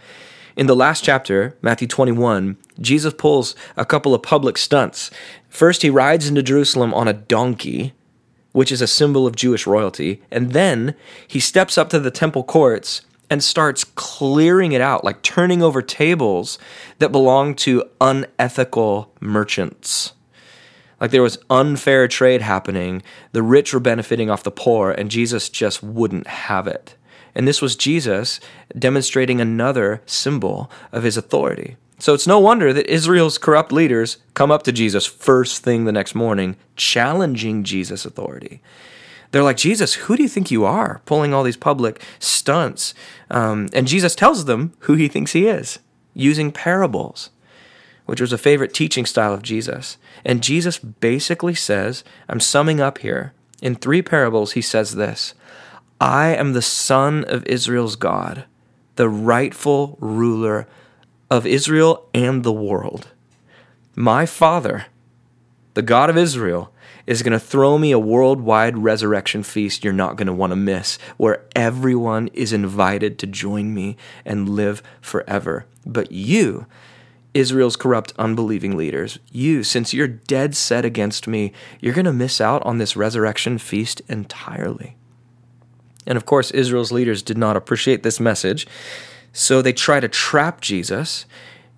In 0.56 0.66
the 0.66 0.74
last 0.74 1.04
chapter, 1.04 1.54
Matthew 1.60 1.86
21, 1.86 2.56
Jesus 2.80 3.12
pulls 3.12 3.54
a 3.76 3.84
couple 3.84 4.14
of 4.14 4.22
public 4.22 4.56
stunts. 4.56 5.10
First, 5.50 5.82
he 5.82 5.90
rides 5.90 6.26
into 6.26 6.42
Jerusalem 6.42 6.94
on 6.94 7.06
a 7.06 7.12
donkey, 7.12 7.92
which 8.52 8.72
is 8.72 8.80
a 8.80 8.86
symbol 8.86 9.26
of 9.26 9.36
Jewish 9.36 9.66
royalty, 9.66 10.22
and 10.30 10.52
then 10.52 10.94
he 11.28 11.38
steps 11.38 11.76
up 11.76 11.90
to 11.90 12.00
the 12.00 12.10
temple 12.10 12.42
courts 12.42 13.02
and 13.28 13.44
starts 13.44 13.84
clearing 13.84 14.72
it 14.72 14.80
out, 14.80 15.04
like 15.04 15.20
turning 15.20 15.62
over 15.62 15.82
tables 15.82 16.58
that 16.98 17.12
belong 17.12 17.54
to 17.56 17.84
unethical 18.00 19.12
merchants. 19.20 20.14
Like 21.00 21.10
there 21.10 21.22
was 21.22 21.38
unfair 21.50 22.08
trade 22.08 22.42
happening, 22.42 23.02
the 23.32 23.42
rich 23.42 23.74
were 23.74 23.80
benefiting 23.80 24.30
off 24.30 24.42
the 24.42 24.50
poor, 24.50 24.90
and 24.90 25.10
Jesus 25.10 25.48
just 25.48 25.82
wouldn't 25.82 26.26
have 26.26 26.66
it. 26.66 26.96
And 27.34 27.46
this 27.46 27.60
was 27.60 27.76
Jesus 27.76 28.40
demonstrating 28.78 29.40
another 29.40 30.00
symbol 30.06 30.70
of 30.92 31.02
his 31.02 31.18
authority. 31.18 31.76
So 31.98 32.14
it's 32.14 32.26
no 32.26 32.38
wonder 32.38 32.72
that 32.72 32.92
Israel's 32.92 33.38
corrupt 33.38 33.72
leaders 33.72 34.18
come 34.34 34.50
up 34.50 34.62
to 34.64 34.72
Jesus 34.72 35.06
first 35.06 35.62
thing 35.62 35.84
the 35.84 35.92
next 35.92 36.14
morning, 36.14 36.56
challenging 36.76 37.62
Jesus' 37.62 38.04
authority. 38.04 38.62
They're 39.30 39.42
like, 39.42 39.56
Jesus, 39.56 39.94
who 39.94 40.16
do 40.16 40.22
you 40.22 40.28
think 40.28 40.50
you 40.50 40.64
are? 40.64 41.02
Pulling 41.04 41.34
all 41.34 41.42
these 41.42 41.56
public 41.56 42.02
stunts. 42.18 42.94
Um, 43.30 43.68
and 43.72 43.88
Jesus 43.88 44.14
tells 44.14 44.44
them 44.44 44.72
who 44.80 44.94
he 44.94 45.08
thinks 45.08 45.32
he 45.32 45.46
is, 45.46 45.78
using 46.14 46.52
parables, 46.52 47.30
which 48.06 48.20
was 48.20 48.32
a 48.32 48.38
favorite 48.38 48.72
teaching 48.72 49.04
style 49.04 49.34
of 49.34 49.42
Jesus. 49.42 49.98
And 50.24 50.42
Jesus 50.42 50.78
basically 50.78 51.54
says, 51.54 52.02
I'm 52.28 52.40
summing 52.40 52.80
up 52.80 52.98
here. 52.98 53.32
In 53.62 53.74
three 53.74 54.02
parables, 54.02 54.52
he 54.52 54.62
says 54.62 54.94
this 54.94 55.34
I 56.00 56.28
am 56.28 56.52
the 56.52 56.62
Son 56.62 57.24
of 57.24 57.44
Israel's 57.46 57.96
God, 57.96 58.44
the 58.96 59.08
rightful 59.08 59.96
ruler 60.00 60.66
of 61.30 61.46
Israel 61.46 62.08
and 62.14 62.42
the 62.42 62.52
world. 62.52 63.08
My 63.94 64.26
Father, 64.26 64.86
the 65.74 65.82
God 65.82 66.10
of 66.10 66.16
Israel, 66.16 66.72
is 67.06 67.22
going 67.22 67.32
to 67.32 67.40
throw 67.40 67.78
me 67.78 67.92
a 67.92 67.98
worldwide 67.98 68.76
resurrection 68.76 69.42
feast 69.42 69.84
you're 69.84 69.92
not 69.92 70.16
going 70.16 70.26
to 70.26 70.32
want 70.32 70.50
to 70.50 70.56
miss, 70.56 70.98
where 71.16 71.44
everyone 71.54 72.28
is 72.28 72.52
invited 72.52 73.18
to 73.18 73.26
join 73.26 73.72
me 73.72 73.96
and 74.24 74.48
live 74.48 74.82
forever. 75.00 75.66
But 75.84 76.12
you, 76.12 76.66
Israel's 77.36 77.76
corrupt, 77.76 78.12
unbelieving 78.18 78.76
leaders, 78.76 79.18
you, 79.30 79.62
since 79.62 79.92
you're 79.92 80.08
dead 80.08 80.56
set 80.56 80.84
against 80.84 81.28
me, 81.28 81.52
you're 81.80 81.94
going 81.94 82.06
to 82.06 82.12
miss 82.12 82.40
out 82.40 82.64
on 82.64 82.78
this 82.78 82.96
resurrection 82.96 83.58
feast 83.58 84.00
entirely. 84.08 84.96
And 86.06 86.16
of 86.16 86.24
course, 86.24 86.50
Israel's 86.50 86.92
leaders 86.92 87.22
did 87.22 87.36
not 87.36 87.56
appreciate 87.56 88.02
this 88.02 88.18
message, 88.18 88.66
so 89.32 89.60
they 89.60 89.74
try 89.74 90.00
to 90.00 90.08
trap 90.08 90.62
Jesus, 90.62 91.26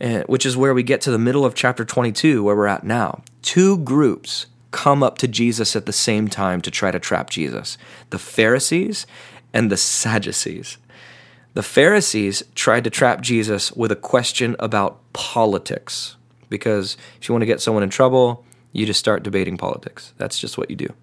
eh, 0.01 0.23
which 0.27 0.47
is 0.47 0.57
where 0.57 0.75
we 0.75 0.85
get 0.85 1.01
to 1.03 1.11
the 1.11 1.19
middle 1.19 1.45
of 1.45 1.55
chapter 1.55 1.85
22, 1.85 2.45
where 2.45 2.55
we're 2.55 2.67
at 2.67 2.85
now. 2.85 3.23
Two 3.43 3.79
groups 3.79 4.47
come 4.71 5.03
up 5.03 5.19
to 5.19 5.27
Jesus 5.27 5.75
at 5.75 5.87
the 5.87 5.93
same 5.93 6.29
time 6.29 6.61
to 6.61 6.71
try 6.71 6.91
to 6.91 7.01
trap 7.01 7.31
Jesus 7.31 7.79
the 8.11 8.19
Pharisees 8.19 9.07
and 9.53 9.73
the 9.73 9.77
Sadducees. 9.77 10.79
The 11.59 11.65
Pharisees 11.65 12.45
tried 12.55 12.85
to 12.85 12.91
trap 12.91 13.21
Jesus 13.21 13.73
with 13.73 13.91
a 13.91 13.97
question 13.97 14.55
about 14.61 15.01
politics 15.13 16.15
because 16.49 16.97
if 17.21 17.29
you 17.29 17.33
want 17.33 17.43
to 17.43 17.47
get 17.47 17.61
someone 17.61 17.83
in 17.83 17.91
trouble, 17.91 18.45
you 18.71 18.87
just 18.87 19.01
start 19.01 19.25
debating 19.25 19.57
politics. 19.57 20.15
That's 20.19 20.39
just 20.39 20.57
what 20.57 20.71
you 20.71 20.77
do. 20.77 20.95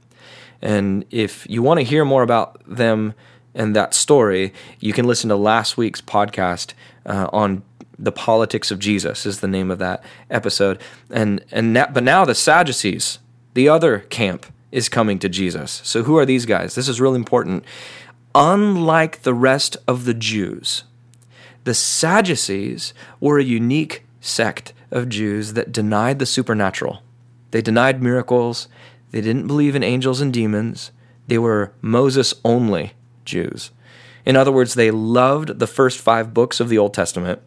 And 0.62 1.04
if 1.12 1.46
you 1.50 1.62
want 1.62 1.82
to 1.82 1.84
hear 1.84 2.06
more 2.06 2.24
about 2.24 2.62
them 2.66 3.16
and 3.54 3.76
that 3.76 3.94
story, 3.94 4.54
you 4.80 4.94
can 4.94 5.06
listen 5.06 5.28
to 5.28 5.36
last 5.36 5.76
week's 5.76 6.00
podcast 6.00 6.72
uh, 7.06 7.28
on 7.34 7.62
the 8.00 8.14
politics 8.14 8.72
of 8.72 8.80
Jesus 8.80 9.26
is 9.26 9.42
the 9.42 9.50
name 9.50 9.70
of 9.70 9.80
that 9.80 10.06
episode. 10.30 10.80
And 11.10 11.44
and 11.52 11.76
that, 11.76 11.94
but 11.94 12.04
now 12.04 12.24
the 12.24 12.34
Sadducees 12.34 13.20
the 13.56 13.68
other 13.68 14.00
camp 14.00 14.46
is 14.72 14.90
coming 14.90 15.20
to 15.20 15.30
Jesus. 15.30 15.82
So, 15.84 16.04
who 16.04 16.18
are 16.18 16.26
these 16.26 16.46
guys? 16.46 16.76
This 16.76 16.90
is 16.90 17.00
really 17.00 17.16
important. 17.16 17.64
Unlike 18.38 19.22
the 19.22 19.34
rest 19.34 19.78
of 19.88 20.04
the 20.04 20.14
Jews, 20.14 20.84
the 21.64 21.74
Sadducees 21.74 22.94
were 23.22 23.40
a 23.40 23.44
unique 23.44 24.04
sect 24.20 24.74
of 24.92 25.08
Jews 25.08 25.54
that 25.54 25.72
denied 25.72 26.20
the 26.20 26.26
supernatural. 26.26 27.02
They 27.52 27.62
denied 27.62 28.04
miracles. 28.04 28.68
They 29.12 29.22
didn't 29.22 29.48
believe 29.48 29.74
in 29.74 29.84
angels 29.84 30.20
and 30.20 30.34
demons. 30.34 30.92
They 31.28 31.38
were 31.38 31.72
Moses 31.82 32.34
only 32.44 32.92
Jews. 33.24 33.72
In 34.26 34.36
other 34.36 34.52
words, 34.52 34.74
they 34.74 34.92
loved 34.92 35.60
the 35.60 35.68
first 35.68 36.00
five 36.00 36.34
books 36.34 36.60
of 36.60 36.68
the 36.68 36.78
Old 36.78 36.94
Testament 36.94 37.42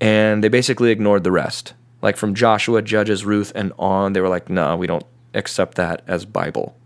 and 0.00 0.44
they 0.44 0.48
basically 0.48 0.92
ignored 0.92 1.24
the 1.24 1.32
rest. 1.32 1.74
Like 2.00 2.16
from 2.16 2.36
Joshua, 2.36 2.80
Judges, 2.80 3.24
Ruth, 3.24 3.50
and 3.56 3.72
on, 3.76 4.12
they 4.12 4.20
were 4.20 4.28
like, 4.28 4.48
no, 4.48 4.68
nah, 4.68 4.76
we 4.76 4.86
don't 4.86 5.06
accept 5.34 5.76
that 5.78 6.02
as 6.06 6.24
Bible. 6.24 6.76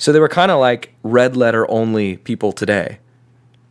So 0.00 0.12
they 0.12 0.18
were 0.18 0.30
kind 0.30 0.50
of 0.50 0.58
like 0.58 0.94
red 1.02 1.36
letter 1.36 1.70
only 1.70 2.16
people 2.16 2.52
today, 2.52 3.00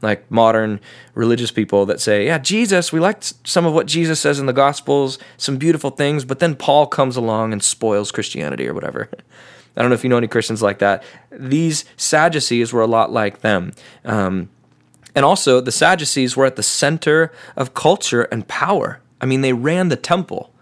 like 0.03 0.29
modern 0.29 0.79
religious 1.15 1.49
people 1.49 1.87
that 1.87 1.99
say, 1.99 2.27
yeah, 2.27 2.37
Jesus, 2.37 2.93
we 2.93 2.99
liked 2.99 3.33
some 3.47 3.65
of 3.65 3.73
what 3.73 3.87
Jesus 3.87 4.19
says 4.19 4.39
in 4.39 4.45
the 4.45 4.53
Gospels, 4.53 5.17
some 5.37 5.57
beautiful 5.57 5.89
things, 5.89 6.23
but 6.23 6.37
then 6.37 6.55
Paul 6.55 6.85
comes 6.85 7.17
along 7.17 7.51
and 7.51 7.63
spoils 7.63 8.11
Christianity 8.11 8.67
or 8.67 8.75
whatever. 8.75 9.09
I 9.75 9.81
don't 9.81 9.89
know 9.89 9.95
if 9.95 10.03
you 10.03 10.09
know 10.09 10.17
any 10.17 10.27
Christians 10.27 10.61
like 10.61 10.77
that. 10.79 11.03
These 11.31 11.83
Sadducees 11.97 12.71
were 12.71 12.81
a 12.81 12.87
lot 12.87 13.11
like 13.11 13.41
them. 13.41 13.73
Um, 14.05 14.49
and 15.15 15.25
also, 15.25 15.59
the 15.59 15.71
Sadducees 15.71 16.37
were 16.37 16.45
at 16.45 16.57
the 16.57 16.63
center 16.63 17.31
of 17.55 17.73
culture 17.73 18.23
and 18.23 18.47
power. 18.47 19.01
I 19.19 19.25
mean, 19.25 19.41
they 19.41 19.53
ran 19.53 19.89
the 19.89 19.95
temple. 19.95 20.53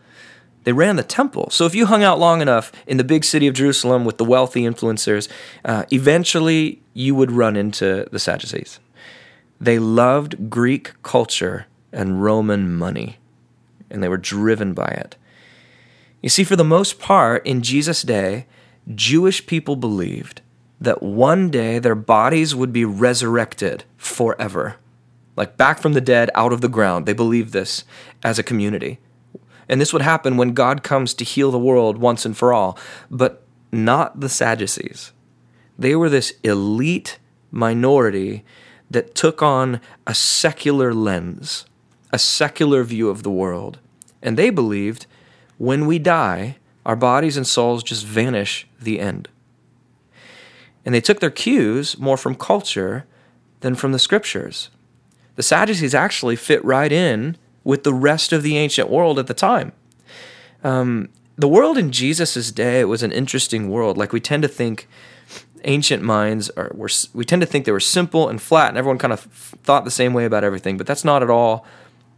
They 0.67 0.73
ran 0.73 0.97
the 0.97 1.03
temple. 1.03 1.47
So 1.49 1.65
if 1.65 1.73
you 1.73 1.85
hung 1.85 2.03
out 2.03 2.19
long 2.19 2.41
enough 2.41 2.73
in 2.85 2.97
the 2.97 3.05
big 3.05 3.23
city 3.23 3.47
of 3.47 3.53
Jerusalem 3.53 4.03
with 4.03 4.17
the 4.17 4.25
wealthy 4.25 4.63
influencers, 4.63 5.29
uh, 5.63 5.85
eventually 5.93 6.81
you 6.93 7.15
would 7.15 7.31
run 7.31 7.55
into 7.55 8.05
the 8.11 8.19
Sadducees. 8.19 8.81
They 9.61 9.79
loved 9.79 10.49
Greek 10.49 10.91
culture 11.03 11.67
and 11.93 12.21
Roman 12.21 12.75
money, 12.75 13.15
and 13.89 14.03
they 14.03 14.09
were 14.09 14.17
driven 14.17 14.73
by 14.73 14.87
it. 14.87 15.15
You 16.21 16.27
see, 16.27 16.43
for 16.43 16.57
the 16.57 16.65
most 16.65 16.99
part, 16.99 17.47
in 17.47 17.61
Jesus' 17.61 18.01
day, 18.01 18.45
Jewish 18.93 19.45
people 19.45 19.77
believed 19.77 20.41
that 20.81 21.01
one 21.01 21.49
day 21.49 21.79
their 21.79 21.95
bodies 21.95 22.53
would 22.53 22.73
be 22.73 22.83
resurrected 22.83 23.85
forever. 23.95 24.75
Like 25.37 25.55
back 25.55 25.79
from 25.79 25.93
the 25.93 26.01
dead, 26.01 26.29
out 26.35 26.51
of 26.51 26.59
the 26.59 26.67
ground. 26.67 27.05
They 27.05 27.13
believed 27.13 27.53
this 27.53 27.85
as 28.21 28.37
a 28.37 28.43
community. 28.43 28.99
And 29.69 29.81
this 29.81 29.93
would 29.93 30.01
happen 30.01 30.37
when 30.37 30.53
God 30.53 30.83
comes 30.83 31.13
to 31.15 31.25
heal 31.25 31.51
the 31.51 31.59
world 31.59 31.97
once 31.97 32.25
and 32.25 32.35
for 32.35 32.53
all. 32.53 32.77
But 33.11 33.43
not 33.71 34.19
the 34.19 34.29
Sadducees. 34.29 35.11
They 35.77 35.95
were 35.95 36.09
this 36.09 36.33
elite 36.43 37.19
minority 37.51 38.43
that 38.89 39.15
took 39.15 39.41
on 39.41 39.81
a 40.05 40.13
secular 40.13 40.93
lens, 40.93 41.65
a 42.11 42.19
secular 42.19 42.83
view 42.83 43.09
of 43.09 43.23
the 43.23 43.31
world. 43.31 43.79
And 44.21 44.37
they 44.37 44.49
believed 44.49 45.05
when 45.57 45.85
we 45.85 45.99
die, 45.99 46.57
our 46.85 46.95
bodies 46.95 47.37
and 47.37 47.45
souls 47.45 47.83
just 47.83 48.05
vanish 48.05 48.67
the 48.79 48.99
end. 48.99 49.27
And 50.85 50.95
they 50.95 51.01
took 51.01 51.19
their 51.19 51.29
cues 51.29 51.97
more 51.99 52.15
from 52.15 52.35
culture 52.35 53.05
than 53.59 53.75
from 53.75 53.91
the 53.91 53.99
scriptures. 53.99 54.69
The 55.35 55.43
Sadducees 55.43 55.93
actually 55.93 56.37
fit 56.37 56.63
right 56.63 56.91
in 56.91 57.37
with 57.67 57.83
the 57.83 57.93
rest 57.93 58.31
of 58.31 58.43
the 58.43 58.55
ancient 58.57 58.89
world 58.89 59.19
at 59.19 59.27
the 59.27 59.33
time. 59.33 59.73
Um, 60.63 61.09
the 61.35 61.49
world 61.49 61.77
in 61.77 61.91
Jesus' 61.91 62.49
day 62.49 62.85
was 62.85 63.03
an 63.03 63.11
interesting 63.11 63.69
world. 63.69 63.97
Like 63.97 64.13
we 64.13 64.21
tend 64.21 64.41
to 64.43 64.47
think 64.47 64.87
ancient 65.65 66.01
minds 66.01 66.49
are, 66.51 66.71
were, 66.73 66.87
we 67.13 67.25
tend 67.25 67.41
to 67.41 67.45
think 67.45 67.65
they 67.65 67.73
were 67.73 67.81
simple 67.81 68.29
and 68.29 68.41
flat, 68.41 68.69
and 68.69 68.77
everyone 68.77 68.97
kind 68.97 69.11
of 69.11 69.19
thought 69.19 69.83
the 69.83 69.91
same 69.91 70.13
way 70.13 70.23
about 70.23 70.45
everything. 70.45 70.77
But 70.77 70.87
that's 70.87 71.03
not 71.03 71.21
at 71.21 71.29
all 71.29 71.65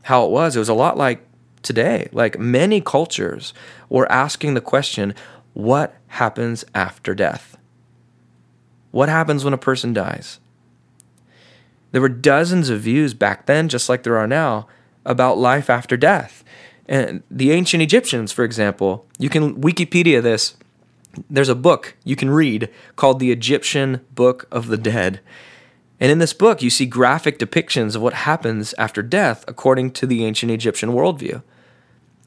how 0.04 0.24
it 0.24 0.30
was. 0.30 0.56
It 0.56 0.60
was 0.60 0.70
a 0.70 0.76
lot 0.76 0.98
like 0.98 1.26
today. 1.64 2.10
Like 2.12 2.38
many 2.38 2.80
cultures 2.80 3.52
were 3.90 4.10
asking 4.12 4.54
the 4.54 4.62
question, 4.62 5.16
what 5.54 5.96
happens 6.10 6.64
after 6.76 7.16
death? 7.16 7.58
What 8.92 9.10
happens 9.10 9.44
when 9.44 9.56
a 9.56 9.58
person 9.58 9.94
dies? 9.94 10.40
There 11.92 12.02
were 12.02 12.08
dozens 12.08 12.70
of 12.70 12.82
views 12.82 13.16
back 13.16 13.48
then, 13.48 13.68
just 13.68 13.90
like 13.90 14.04
there 14.04 14.18
are 14.18 14.28
now, 14.28 14.68
about 15.06 15.38
life 15.38 15.70
after 15.70 15.98
death. 15.98 16.44
And 16.88 17.24
the 17.30 17.52
ancient 17.52 17.84
Egyptians, 17.84 18.32
for 18.32 18.44
example, 18.44 19.06
you 19.18 19.30
can 19.30 19.62
Wikipedia 19.62 20.22
this. 20.22 20.56
There's 21.30 21.50
a 21.50 21.56
book 21.56 21.96
you 22.04 22.16
can 22.16 22.30
read 22.30 22.70
called 22.96 23.20
the 23.20 23.32
Egyptian 23.32 24.02
Book 24.14 24.48
of 24.52 24.68
the 24.68 24.78
Dead. 24.78 25.20
And 26.00 26.12
in 26.12 26.20
this 26.20 26.34
book, 26.34 26.62
you 26.62 26.70
see 26.70 26.86
graphic 26.86 27.38
depictions 27.40 27.96
of 27.96 28.02
what 28.02 28.14
happens 28.14 28.74
after 28.78 29.02
death 29.02 29.44
according 29.48 29.92
to 29.92 30.08
the 30.08 30.26
ancient 30.26 30.52
Egyptian 30.52 30.92
worldview. 30.92 31.44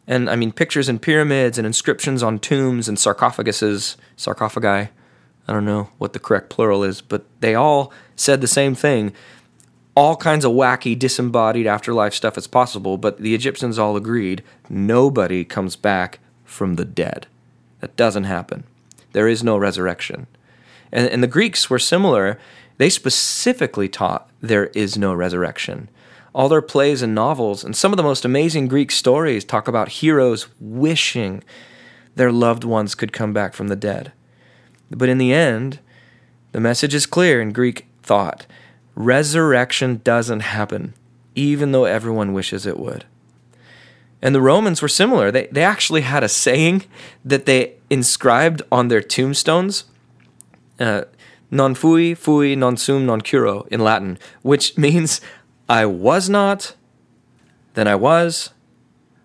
And 0.06 0.28
I 0.28 0.36
mean, 0.36 0.52
pictures 0.52 0.88
in 0.88 0.98
pyramids 0.98 1.58
and 1.58 1.66
inscriptions 1.66 2.22
on 2.22 2.38
tombs 2.38 2.88
and 2.88 2.98
sarcophaguses, 2.98 3.96
sarcophagi, 4.16 4.90
I 5.48 5.52
don't 5.52 5.64
know 5.64 5.90
what 5.98 6.12
the 6.12 6.18
correct 6.18 6.50
plural 6.50 6.84
is, 6.84 7.00
but 7.00 7.24
they 7.40 7.54
all 7.54 7.92
said 8.14 8.40
the 8.40 8.46
same 8.46 8.74
thing. 8.74 9.12
All 9.94 10.16
kinds 10.16 10.44
of 10.44 10.52
wacky, 10.52 10.98
disembodied 10.98 11.66
afterlife 11.66 12.14
stuff 12.14 12.38
is 12.38 12.46
possible, 12.46 12.96
but 12.96 13.18
the 13.18 13.34
Egyptians 13.34 13.78
all 13.78 13.96
agreed 13.96 14.42
nobody 14.70 15.44
comes 15.44 15.76
back 15.76 16.18
from 16.44 16.76
the 16.76 16.84
dead. 16.84 17.26
That 17.80 17.96
doesn't 17.96 18.24
happen. 18.24 18.64
There 19.12 19.28
is 19.28 19.44
no 19.44 19.58
resurrection. 19.58 20.28
And, 20.90 21.08
and 21.08 21.22
the 21.22 21.26
Greeks 21.26 21.68
were 21.68 21.78
similar. 21.78 22.38
They 22.78 22.88
specifically 22.88 23.88
taught 23.88 24.30
there 24.40 24.66
is 24.68 24.96
no 24.96 25.12
resurrection. 25.12 25.90
All 26.34 26.48
their 26.48 26.62
plays 26.62 27.02
and 27.02 27.14
novels, 27.14 27.62
and 27.62 27.76
some 27.76 27.92
of 27.92 27.98
the 27.98 28.02
most 28.02 28.24
amazing 28.24 28.68
Greek 28.68 28.90
stories 28.90 29.44
talk 29.44 29.68
about 29.68 29.88
heroes 29.88 30.48
wishing 30.58 31.44
their 32.14 32.32
loved 32.32 32.64
ones 32.64 32.94
could 32.94 33.12
come 33.12 33.34
back 33.34 33.52
from 33.52 33.68
the 33.68 33.76
dead. 33.76 34.12
But 34.90 35.10
in 35.10 35.18
the 35.18 35.34
end, 35.34 35.80
the 36.52 36.60
message 36.60 36.94
is 36.94 37.04
clear 37.04 37.42
in 37.42 37.52
Greek 37.52 37.86
thought 38.02 38.46
resurrection 38.94 40.00
doesn't 40.04 40.40
happen, 40.40 40.94
even 41.34 41.72
though 41.72 41.84
everyone 41.84 42.32
wishes 42.32 42.66
it 42.66 42.78
would. 42.78 43.04
And 44.20 44.34
the 44.34 44.40
Romans 44.40 44.80
were 44.80 44.88
similar. 44.88 45.30
They, 45.30 45.48
they 45.48 45.64
actually 45.64 46.02
had 46.02 46.22
a 46.22 46.28
saying 46.28 46.84
that 47.24 47.46
they 47.46 47.74
inscribed 47.90 48.62
on 48.70 48.88
their 48.88 49.02
tombstones 49.02 49.84
uh, 50.78 51.04
non 51.50 51.74
fui, 51.74 52.14
fui, 52.14 52.56
non 52.56 52.76
sum, 52.76 53.06
non 53.06 53.20
curo 53.20 53.66
in 53.68 53.80
Latin, 53.80 54.18
which 54.42 54.76
means 54.86 55.20
I 55.68 55.86
was 55.86 56.28
not, 56.28 56.74
then 57.74 57.86
I 57.88 57.94
was, 57.94 58.50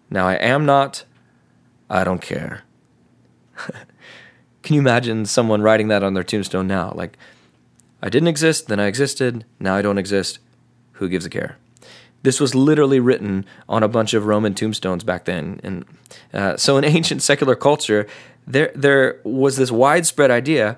now 0.09 0.27
I 0.27 0.35
am 0.35 0.65
not, 0.65 1.03
I 1.89 2.03
don't 2.03 2.21
care. 2.21 2.63
Can 4.63 4.75
you 4.75 4.81
imagine 4.81 5.25
someone 5.25 5.61
writing 5.61 5.87
that 5.87 6.03
on 6.03 6.13
their 6.13 6.23
tombstone 6.23 6.67
now? 6.67 6.91
Like, 6.93 7.17
I 8.01 8.09
didn't 8.09 8.27
exist, 8.27 8.67
then 8.67 8.79
I 8.79 8.85
existed, 8.85 9.45
now 9.59 9.75
I 9.75 9.81
don't 9.81 9.97
exist. 9.97 10.39
Who 10.93 11.09
gives 11.09 11.25
a 11.25 11.29
care? 11.29 11.57
This 12.23 12.39
was 12.39 12.55
literally 12.55 12.99
written 12.99 13.45
on 13.69 13.83
a 13.83 13.87
bunch 13.87 14.13
of 14.13 14.25
Roman 14.25 14.53
tombstones 14.53 15.03
back 15.03 15.25
then. 15.25 15.59
And 15.63 15.85
uh, 16.33 16.57
so, 16.57 16.77
in 16.77 16.85
ancient 16.97 17.21
secular 17.21 17.55
culture, 17.55 18.07
there 18.45 18.71
there 18.75 19.19
was 19.23 19.57
this 19.57 19.71
widespread 19.71 20.31
idea 20.31 20.77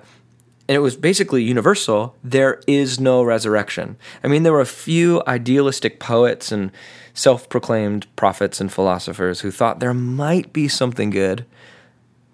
and 0.70 0.76
it 0.76 0.82
was 0.82 0.94
basically 0.94 1.42
universal 1.42 2.14
there 2.22 2.60
is 2.68 3.00
no 3.00 3.24
resurrection. 3.24 3.96
I 4.22 4.28
mean, 4.28 4.44
there 4.44 4.52
were 4.52 4.60
a 4.60 4.66
few 4.66 5.20
idealistic 5.26 5.98
poets 5.98 6.52
and 6.52 6.70
self 7.12 7.48
proclaimed 7.48 8.06
prophets 8.14 8.60
and 8.60 8.72
philosophers 8.72 9.40
who 9.40 9.50
thought 9.50 9.80
there 9.80 9.92
might 9.92 10.52
be 10.52 10.68
something 10.68 11.10
good. 11.10 11.44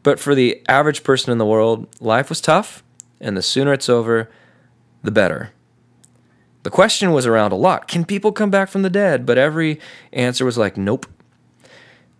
But 0.03 0.21
for 0.21 0.35
the 0.35 0.63
average 0.69 1.03
person 1.03 1.33
in 1.33 1.39
the 1.39 1.47
world, 1.47 1.89
life 1.99 2.29
was 2.29 2.43
tough, 2.43 2.85
and 3.23 3.39
the 3.39 3.43
sooner 3.43 3.73
it's 3.73 3.89
over, 3.89 4.29
the 5.07 5.11
better. 5.11 5.53
The 6.65 6.71
question 6.71 7.13
was 7.13 7.27
around 7.27 7.53
a 7.53 7.57
lot 7.57 7.89
can 7.89 8.05
people 8.05 8.33
come 8.33 8.51
back 8.51 8.69
from 8.69 8.83
the 8.83 8.91
dead? 8.91 9.25
But 9.25 9.39
every 9.39 9.81
answer 10.13 10.45
was 10.45 10.59
like, 10.59 10.77
nope. 10.77 11.07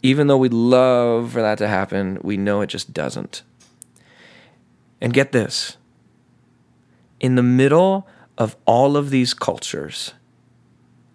Even 0.03 0.29
though 0.29 0.37
we'd 0.39 0.55
love 0.55 1.33
for 1.33 1.43
that 1.43 1.59
to 1.59 1.69
happen, 1.69 2.19
we 2.23 2.37
know 2.37 2.61
it 2.61 2.69
just 2.69 2.95
doesn't. 2.95 3.43
And 5.01 5.13
get 5.13 5.33
this 5.33 5.77
in 7.19 7.35
the 7.35 7.43
middle 7.43 8.07
of 8.39 8.57
all 8.67 8.97
of 8.97 9.11
these 9.11 9.35
cultures, 9.35 10.13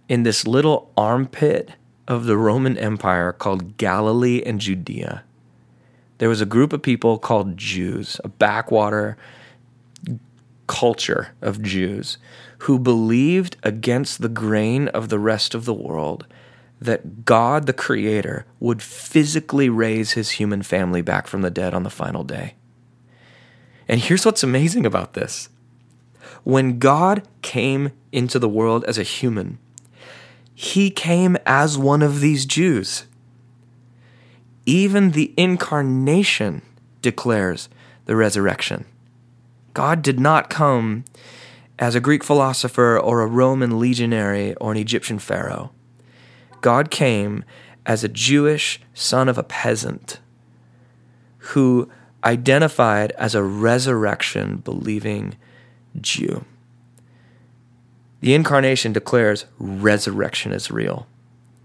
in 0.10 0.24
this 0.24 0.46
little 0.46 0.92
armpit 0.98 1.72
of 2.08 2.26
the 2.26 2.38
Roman 2.38 2.78
Empire 2.78 3.32
called 3.32 3.78
Galilee 3.78 4.44
and 4.46 4.60
Judea, 4.60 5.24
there 6.18 6.30
was 6.30 6.42
a 6.42 6.46
group 6.46 6.74
of 6.74 6.82
people 6.82 7.18
called 7.18 7.58
Jews, 7.58 8.20
a 8.24 8.28
backwater 8.28 9.18
culture 10.72 11.36
of 11.42 11.62
Jews 11.62 12.18
who 12.60 12.80
believed 12.80 13.58
against 13.62 14.22
the 14.22 14.30
grain 14.30 14.88
of 14.88 15.10
the 15.10 15.20
rest 15.20 15.54
of 15.54 15.66
the 15.66 15.74
world 15.74 16.26
that 16.80 17.26
God, 17.26 17.66
the 17.66 17.74
Creator, 17.74 18.46
would 18.62 18.82
physically 18.82 19.68
raise 19.68 20.14
his 20.14 20.32
human 20.32 20.64
family 20.64 21.02
back 21.02 21.28
from 21.28 21.42
the 21.42 21.52
dead 21.52 21.74
on 21.74 21.84
the 21.84 21.90
final 21.90 22.24
day. 22.24 22.56
And 23.90 24.00
here's 24.00 24.26
what's 24.26 24.44
amazing 24.44 24.86
about 24.86 25.12
this 25.14 25.50
when 26.46 26.80
God 26.80 27.28
came 27.42 27.92
into 28.14 28.40
the 28.40 28.50
world 28.50 28.86
as 28.86 28.98
a 28.98 29.04
human, 29.04 29.60
he 30.56 30.90
came 30.90 31.36
as 31.46 31.78
one 31.78 32.02
of 32.02 32.22
these 32.22 32.46
Jews. 32.46 33.06
Even 34.66 35.12
the 35.12 35.34
incarnation 35.36 36.62
declares 37.02 37.68
the 38.06 38.16
resurrection. 38.16 38.86
God 39.74 40.02
did 40.02 40.20
not 40.20 40.50
come 40.50 41.06
as 41.80 41.96
a 41.96 42.00
Greek 42.00 42.24
philosopher 42.24 43.00
or 43.00 43.22
a 43.22 43.28
Roman 43.28 43.80
legionary 43.80 44.56
or 44.56 44.72
an 44.72 44.78
Egyptian 44.78 45.20
pharaoh. 45.20 45.72
God 46.62 46.92
came 46.92 47.44
as 47.86 48.04
a 48.04 48.10
Jewish 48.10 48.80
son 48.94 49.28
of 49.28 49.38
a 49.38 49.44
peasant 49.44 50.20
who 51.38 51.90
identified 52.24 53.12
as 53.14 53.34
a 53.34 53.44
resurrection 53.44 54.58
believing 54.58 55.36
Jew. 56.00 56.46
The 58.20 58.36
incarnation 58.36 58.94
declares 58.94 59.46
resurrection 59.58 60.52
is 60.52 60.70
real. 60.70 61.08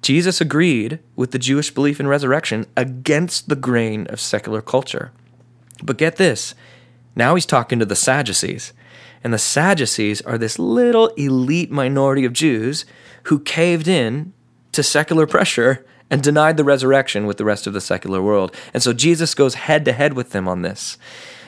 Jesus 0.01 0.41
agreed 0.41 1.01
with 1.15 1.33
the 1.33 1.39
Jewish 1.39 1.71
belief 1.71 2.01
in 2.01 2.07
resurrection 2.07 2.65
against 2.77 3.49
the 3.49 3.57
grain 3.57 4.07
of 4.07 4.21
secular 4.21 4.63
culture. 4.63 5.13
But 5.83 5.99
get 5.99 6.17
this 6.17 6.55
now 7.17 7.35
he's 7.35 7.47
talking 7.47 7.79
to 7.79 7.87
the 7.87 7.97
Sadducees. 7.97 8.73
And 9.25 9.33
the 9.33 9.39
Sadducees 9.39 10.21
are 10.23 10.39
this 10.39 10.59
little 10.59 11.09
elite 11.17 11.71
minority 11.71 12.25
of 12.25 12.33
Jews 12.33 12.85
who 13.25 13.41
caved 13.41 13.89
in 13.89 14.33
to 14.73 14.83
secular 14.83 15.27
pressure 15.27 15.85
and 16.11 16.23
denied 16.23 16.57
the 16.57 16.65
resurrection 16.65 17.27
with 17.27 17.39
the 17.39 17.45
rest 17.45 17.67
of 17.67 17.73
the 17.73 17.81
secular 17.81 18.23
world. 18.23 18.55
And 18.73 18.83
so 18.83 18.93
Jesus 18.93 19.35
goes 19.35 19.55
head 19.55 19.85
to 19.87 19.93
head 19.93 20.13
with 20.13 20.31
them 20.31 20.47
on 20.47 20.63
this. 20.63 20.99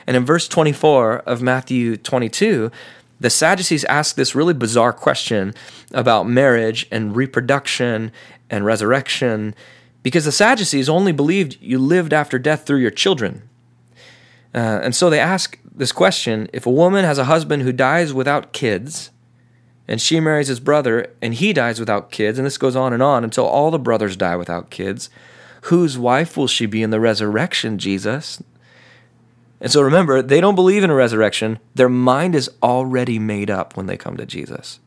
And 0.05 0.17
in 0.17 0.25
verse 0.25 0.47
24 0.47 1.19
of 1.19 1.41
Matthew 1.41 1.95
22, 1.95 2.71
the 3.19 3.29
Sadducees 3.29 3.83
ask 3.85 4.15
this 4.15 4.35
really 4.35 4.53
bizarre 4.53 4.93
question 4.93 5.53
about 5.93 6.27
marriage 6.27 6.87
and 6.91 7.15
reproduction 7.15 8.11
and 8.49 8.65
resurrection 8.65 9.53
because 10.01 10.25
the 10.25 10.31
Sadducees 10.31 10.89
only 10.89 11.11
believed 11.11 11.57
you 11.61 11.77
lived 11.77 12.13
after 12.13 12.39
death 12.39 12.65
through 12.65 12.79
your 12.79 12.91
children. 12.91 13.48
Uh, 14.53 14.79
and 14.83 14.95
so 14.95 15.09
they 15.09 15.19
ask 15.19 15.59
this 15.73 15.91
question 15.91 16.49
if 16.53 16.65
a 16.65 16.71
woman 16.71 17.05
has 17.05 17.17
a 17.17 17.25
husband 17.25 17.61
who 17.61 17.71
dies 17.71 18.13
without 18.13 18.51
kids, 18.53 19.11
and 19.87 20.01
she 20.01 20.19
marries 20.19 20.47
his 20.47 20.59
brother, 20.59 21.13
and 21.21 21.33
he 21.35 21.53
dies 21.53 21.79
without 21.79 22.11
kids, 22.11 22.37
and 22.37 22.45
this 22.45 22.57
goes 22.57 22.75
on 22.75 22.93
and 22.93 23.01
on 23.01 23.23
until 23.23 23.45
all 23.45 23.71
the 23.71 23.79
brothers 23.79 24.15
die 24.15 24.35
without 24.35 24.69
kids, 24.69 25.09
whose 25.63 25.97
wife 25.97 26.37
will 26.37 26.47
she 26.47 26.65
be 26.65 26.83
in 26.83 26.89
the 26.89 26.99
resurrection, 26.99 27.77
Jesus? 27.77 28.41
And 29.61 29.71
so 29.71 29.81
remember, 29.81 30.21
they 30.21 30.39
don't 30.39 30.55
believe 30.55 30.83
in 30.83 30.89
a 30.89 30.95
resurrection. 30.95 31.59
Their 31.75 31.89
mind 31.89 32.35
is 32.35 32.49
already 32.63 33.19
made 33.19 33.49
up 33.49 33.75
when 33.75 33.87
they 33.87 33.97
come 33.97 34.15
to 34.17 34.25
Jesus. 34.25 34.79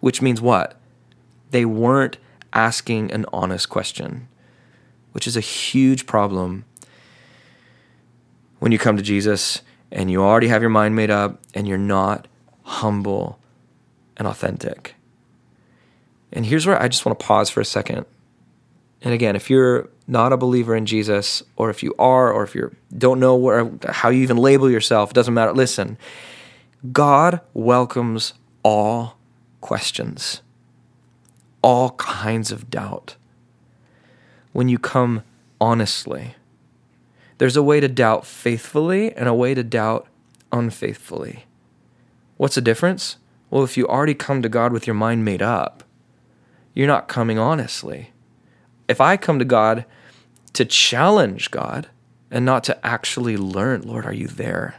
Which 0.00 0.22
means 0.22 0.40
what? 0.40 0.78
They 1.50 1.64
weren't 1.64 2.18
asking 2.52 3.10
an 3.10 3.26
honest 3.32 3.68
question, 3.68 4.28
which 5.12 5.26
is 5.26 5.36
a 5.36 5.40
huge 5.40 6.06
problem 6.06 6.64
when 8.58 8.72
you 8.72 8.78
come 8.78 8.96
to 8.96 9.02
Jesus 9.02 9.62
and 9.90 10.10
you 10.10 10.22
already 10.22 10.48
have 10.48 10.62
your 10.62 10.70
mind 10.70 10.96
made 10.96 11.10
up 11.10 11.40
and 11.54 11.66
you're 11.66 11.78
not 11.78 12.28
humble 12.62 13.38
and 14.16 14.26
authentic. 14.28 14.94
And 16.32 16.44
here's 16.44 16.66
where 16.66 16.80
I 16.80 16.88
just 16.88 17.06
want 17.06 17.18
to 17.18 17.24
pause 17.24 17.48
for 17.48 17.60
a 17.60 17.64
second. 17.64 18.04
And 19.00 19.14
again, 19.14 19.36
if 19.36 19.48
you're 19.48 19.88
not 20.06 20.32
a 20.32 20.36
believer 20.36 20.74
in 20.74 20.86
Jesus, 20.86 21.42
or 21.56 21.70
if 21.70 21.82
you 21.82 21.94
are, 21.98 22.32
or 22.32 22.42
if 22.42 22.54
you 22.54 22.74
don't 22.96 23.20
know 23.20 23.36
where, 23.36 23.70
how 23.88 24.08
you 24.08 24.22
even 24.22 24.36
label 24.36 24.70
yourself, 24.70 25.10
it 25.10 25.14
doesn't 25.14 25.34
matter. 25.34 25.52
Listen, 25.52 25.96
God 26.92 27.40
welcomes 27.54 28.34
all 28.62 29.16
questions, 29.60 30.42
all 31.62 31.90
kinds 31.92 32.50
of 32.50 32.70
doubt. 32.70 33.16
When 34.52 34.68
you 34.68 34.78
come 34.78 35.22
honestly, 35.60 36.34
there's 37.38 37.56
a 37.56 37.62
way 37.62 37.80
to 37.80 37.88
doubt 37.88 38.26
faithfully 38.26 39.12
and 39.14 39.28
a 39.28 39.34
way 39.34 39.54
to 39.54 39.62
doubt 39.62 40.06
unfaithfully. 40.52 41.44
What's 42.36 42.56
the 42.56 42.60
difference? 42.60 43.16
Well, 43.50 43.64
if 43.64 43.76
you 43.76 43.86
already 43.86 44.14
come 44.14 44.42
to 44.42 44.48
God 44.48 44.72
with 44.72 44.86
your 44.86 44.94
mind 44.94 45.24
made 45.24 45.42
up, 45.42 45.84
you're 46.74 46.86
not 46.86 47.08
coming 47.08 47.38
honestly. 47.38 48.10
If 48.88 49.00
I 49.00 49.16
come 49.16 49.38
to 49.38 49.44
God 49.44 49.84
to 50.52 50.64
challenge 50.64 51.50
God 51.50 51.88
and 52.30 52.44
not 52.44 52.64
to 52.64 52.86
actually 52.86 53.36
learn, 53.36 53.82
Lord, 53.82 54.04
are 54.04 54.12
you 54.12 54.26
there? 54.28 54.76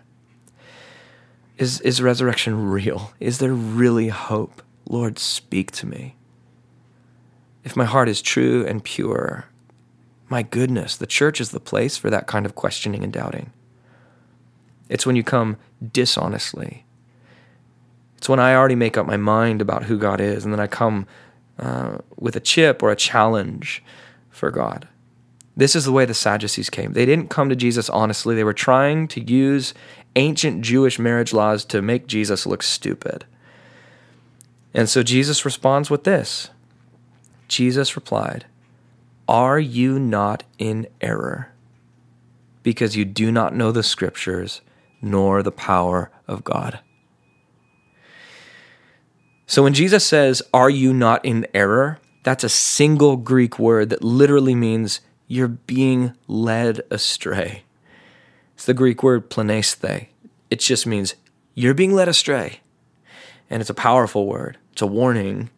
Is, 1.57 1.81
is 1.81 2.01
resurrection 2.01 2.69
real? 2.69 3.13
Is 3.19 3.39
there 3.39 3.53
really 3.53 4.07
hope? 4.09 4.61
Lord, 4.87 5.19
speak 5.19 5.71
to 5.73 5.85
me. 5.85 6.15
If 7.63 7.75
my 7.75 7.85
heart 7.85 8.07
is 8.07 8.21
true 8.21 8.65
and 8.65 8.83
pure, 8.83 9.48
My 10.29 10.43
goodness, 10.43 10.95
the 10.95 11.07
church 11.07 11.41
is 11.41 11.49
the 11.49 11.59
place 11.59 11.97
for 11.97 12.09
that 12.09 12.27
kind 12.27 12.45
of 12.45 12.55
questioning 12.55 13.03
and 13.03 13.11
doubting. 13.11 13.51
It's 14.87 15.05
when 15.05 15.15
you 15.15 15.23
come 15.23 15.57
dishonestly. 15.91 16.85
It's 18.17 18.29
when 18.29 18.39
I 18.39 18.53
already 18.53 18.75
make 18.75 18.97
up 18.97 19.07
my 19.07 19.17
mind 19.17 19.61
about 19.61 19.83
who 19.83 19.97
God 19.97 20.21
is, 20.21 20.43
and 20.43 20.53
then 20.53 20.59
I 20.59 20.67
come 20.67 21.07
uh, 21.57 21.97
with 22.17 22.35
a 22.35 22.39
chip 22.39 22.83
or 22.83 22.91
a 22.91 22.95
challenge 22.95 23.83
for 24.29 24.51
God. 24.51 24.87
This 25.57 25.75
is 25.75 25.83
the 25.83 25.91
way 25.91 26.05
the 26.05 26.13
Sadducees 26.13 26.69
came. 26.69 26.93
They 26.93 27.05
didn't 27.05 27.29
come 27.29 27.49
to 27.49 27.55
Jesus 27.55 27.89
honestly. 27.89 28.33
They 28.33 28.45
were 28.45 28.53
trying 28.53 29.09
to 29.09 29.21
use 29.21 29.73
ancient 30.15 30.61
Jewish 30.61 30.97
marriage 30.99 31.33
laws 31.33 31.65
to 31.65 31.81
make 31.81 32.07
Jesus 32.07 32.45
look 32.45 32.63
stupid. 32.63 33.25
And 34.73 34.87
so 34.87 35.03
Jesus 35.03 35.43
responds 35.43 35.89
with 35.89 36.03
this 36.03 36.49
Jesus 37.47 37.95
replied, 37.95 38.45
Are 39.29 39.59
you 39.59 39.99
not 39.99 40.43
in 40.57 40.87
error? 41.01 41.51
Because 42.63 42.95
you 42.95 43.05
do 43.05 43.31
not 43.31 43.55
know 43.55 43.71
the 43.71 43.83
scriptures 43.83 44.61
nor 45.03 45.43
the 45.43 45.51
power 45.51 46.11
of 46.27 46.43
God. 46.43 46.79
So 49.45 49.61
when 49.61 49.75
Jesus 49.75 50.03
says, 50.03 50.41
Are 50.51 50.69
you 50.69 50.95
not 50.95 51.23
in 51.23 51.45
error? 51.53 51.99
That's 52.23 52.43
a 52.43 52.49
single 52.49 53.17
Greek 53.17 53.59
word 53.59 53.91
that 53.91 54.03
literally 54.03 54.55
means 54.55 54.99
you're 55.27 55.47
being 55.47 56.13
led 56.27 56.81
astray. 56.89 57.61
It's 58.55 58.65
the 58.65 58.73
Greek 58.73 59.03
word 59.03 59.29
planesthe. 59.29 60.07
It 60.49 60.59
just 60.59 60.87
means 60.87 61.13
you're 61.53 61.75
being 61.75 61.93
led 61.93 62.07
astray. 62.07 62.61
And 63.47 63.61
it's 63.61 63.69
a 63.69 63.75
powerful 63.75 64.25
word, 64.25 64.57
it's 64.73 64.81
a 64.81 64.87
warning. 64.87 65.51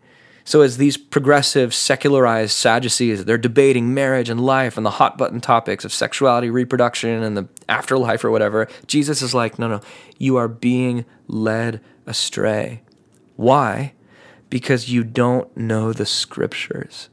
So, 0.43 0.61
as 0.61 0.77
these 0.77 0.97
progressive, 0.97 1.73
secularized 1.73 2.51
Sadducees, 2.53 3.25
they're 3.25 3.37
debating 3.37 3.93
marriage 3.93 4.29
and 4.29 4.41
life 4.41 4.75
and 4.77 4.85
the 4.85 4.91
hot 4.91 5.17
button 5.17 5.39
topics 5.39 5.85
of 5.85 5.93
sexuality, 5.93 6.49
reproduction, 6.49 7.21
and 7.21 7.37
the 7.37 7.47
afterlife 7.69 8.23
or 8.23 8.31
whatever, 8.31 8.67
Jesus 8.87 9.21
is 9.21 9.33
like, 9.33 9.59
no, 9.59 9.67
no, 9.67 9.81
you 10.17 10.37
are 10.37 10.47
being 10.47 11.05
led 11.27 11.81
astray. 12.05 12.81
Why? 13.35 13.93
Because 14.49 14.89
you 14.89 15.03
don't 15.03 15.55
know 15.55 15.93
the 15.93 16.05
scriptures. 16.05 17.09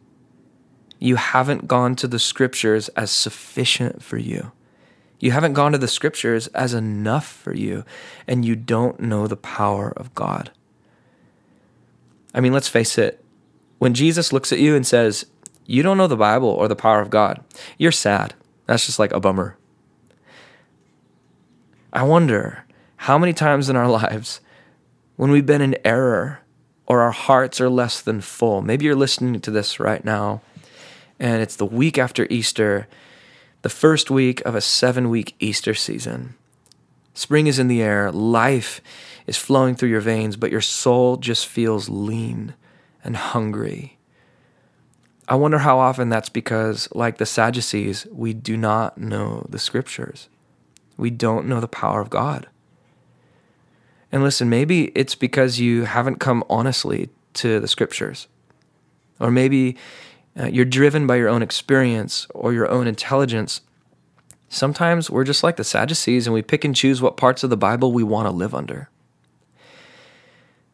You 0.98 1.16
haven't 1.16 1.68
gone 1.68 1.94
to 1.96 2.08
the 2.08 2.18
scriptures 2.18 2.88
as 2.90 3.10
sufficient 3.10 4.02
for 4.02 4.18
you. 4.18 4.52
You 5.20 5.32
haven't 5.32 5.52
gone 5.52 5.72
to 5.72 5.78
the 5.78 5.88
scriptures 5.88 6.46
as 6.48 6.74
enough 6.74 7.26
for 7.26 7.54
you, 7.54 7.84
and 8.26 8.44
you 8.44 8.56
don't 8.56 9.00
know 9.00 9.26
the 9.26 9.36
power 9.36 9.92
of 9.96 10.14
God. 10.14 10.50
I 12.34 12.40
mean, 12.40 12.52
let's 12.52 12.68
face 12.68 12.98
it. 12.98 13.24
When 13.78 13.94
Jesus 13.94 14.32
looks 14.32 14.52
at 14.52 14.58
you 14.58 14.74
and 14.74 14.86
says, 14.86 15.26
You 15.66 15.82
don't 15.82 15.98
know 15.98 16.06
the 16.06 16.16
Bible 16.16 16.48
or 16.48 16.68
the 16.68 16.76
power 16.76 17.00
of 17.00 17.10
God, 17.10 17.42
you're 17.76 17.92
sad. 17.92 18.34
That's 18.66 18.86
just 18.86 18.98
like 18.98 19.12
a 19.12 19.20
bummer. 19.20 19.56
I 21.92 22.02
wonder 22.02 22.64
how 22.96 23.18
many 23.18 23.32
times 23.32 23.68
in 23.68 23.76
our 23.76 23.88
lives 23.90 24.40
when 25.16 25.30
we've 25.30 25.46
been 25.46 25.62
in 25.62 25.76
error 25.84 26.40
or 26.86 27.00
our 27.00 27.12
hearts 27.12 27.60
are 27.60 27.70
less 27.70 28.00
than 28.00 28.20
full. 28.20 28.62
Maybe 28.62 28.84
you're 28.84 28.94
listening 28.94 29.40
to 29.40 29.50
this 29.50 29.80
right 29.80 30.04
now 30.04 30.42
and 31.18 31.42
it's 31.42 31.56
the 31.56 31.66
week 31.66 31.98
after 31.98 32.26
Easter, 32.30 32.86
the 33.62 33.68
first 33.68 34.10
week 34.10 34.40
of 34.42 34.54
a 34.54 34.60
seven 34.60 35.10
week 35.10 35.34
Easter 35.40 35.74
season. 35.74 36.34
Spring 37.14 37.48
is 37.48 37.58
in 37.58 37.68
the 37.68 37.82
air, 37.82 38.12
life 38.12 38.80
is 39.28 39.36
flowing 39.36 39.74
through 39.74 39.90
your 39.90 40.00
veins, 40.00 40.36
but 40.36 40.50
your 40.50 40.60
soul 40.60 41.16
just 41.16 41.46
feels 41.46 41.88
lean 41.88 42.54
and 43.04 43.16
hungry. 43.16 43.98
I 45.28 45.34
wonder 45.34 45.58
how 45.58 45.78
often 45.78 46.08
that's 46.08 46.30
because, 46.30 46.88
like 46.94 47.18
the 47.18 47.26
Sadducees, 47.26 48.06
we 48.10 48.32
do 48.32 48.56
not 48.56 48.96
know 48.96 49.46
the 49.48 49.58
scriptures. 49.58 50.28
We 50.96 51.10
don't 51.10 51.46
know 51.46 51.60
the 51.60 51.68
power 51.68 52.00
of 52.00 52.08
God. 52.08 52.48
And 54.10 54.22
listen, 54.22 54.48
maybe 54.48 54.86
it's 54.94 55.14
because 55.14 55.60
you 55.60 55.84
haven't 55.84 56.16
come 56.16 56.42
honestly 56.48 57.10
to 57.34 57.60
the 57.60 57.68
scriptures. 57.68 58.26
Or 59.20 59.30
maybe 59.30 59.76
uh, 60.38 60.46
you're 60.46 60.64
driven 60.64 61.06
by 61.06 61.16
your 61.16 61.28
own 61.28 61.42
experience 61.42 62.26
or 62.34 62.54
your 62.54 62.68
own 62.68 62.86
intelligence. 62.86 63.60
Sometimes 64.48 65.10
we're 65.10 65.24
just 65.24 65.42
like 65.42 65.56
the 65.56 65.64
Sadducees 65.64 66.26
and 66.26 66.32
we 66.32 66.40
pick 66.40 66.64
and 66.64 66.74
choose 66.74 67.02
what 67.02 67.18
parts 67.18 67.44
of 67.44 67.50
the 67.50 67.56
Bible 67.58 67.92
we 67.92 68.02
want 68.02 68.26
to 68.26 68.32
live 68.32 68.54
under. 68.54 68.88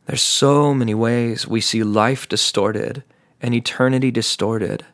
There's 0.06 0.22
so 0.22 0.74
many 0.74 0.94
ways 0.94 1.46
we 1.46 1.60
see 1.60 1.82
life 1.82 2.28
distorted 2.28 3.04
and 3.40 3.54
eternity 3.54 4.10
distorted 4.10 4.84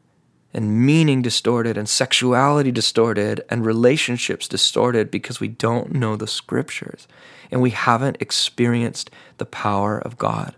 and 0.52 0.84
meaning 0.84 1.22
distorted 1.22 1.76
and 1.76 1.88
sexuality 1.88 2.72
distorted 2.72 3.40
and 3.48 3.64
relationships 3.64 4.48
distorted 4.48 5.10
because 5.10 5.40
we 5.40 5.48
don't 5.48 5.92
know 5.92 6.16
the 6.16 6.26
scriptures 6.26 7.06
and 7.50 7.60
we 7.60 7.70
haven't 7.70 8.18
experienced 8.20 9.10
the 9.38 9.46
power 9.46 9.98
of 9.98 10.18
God 10.18 10.54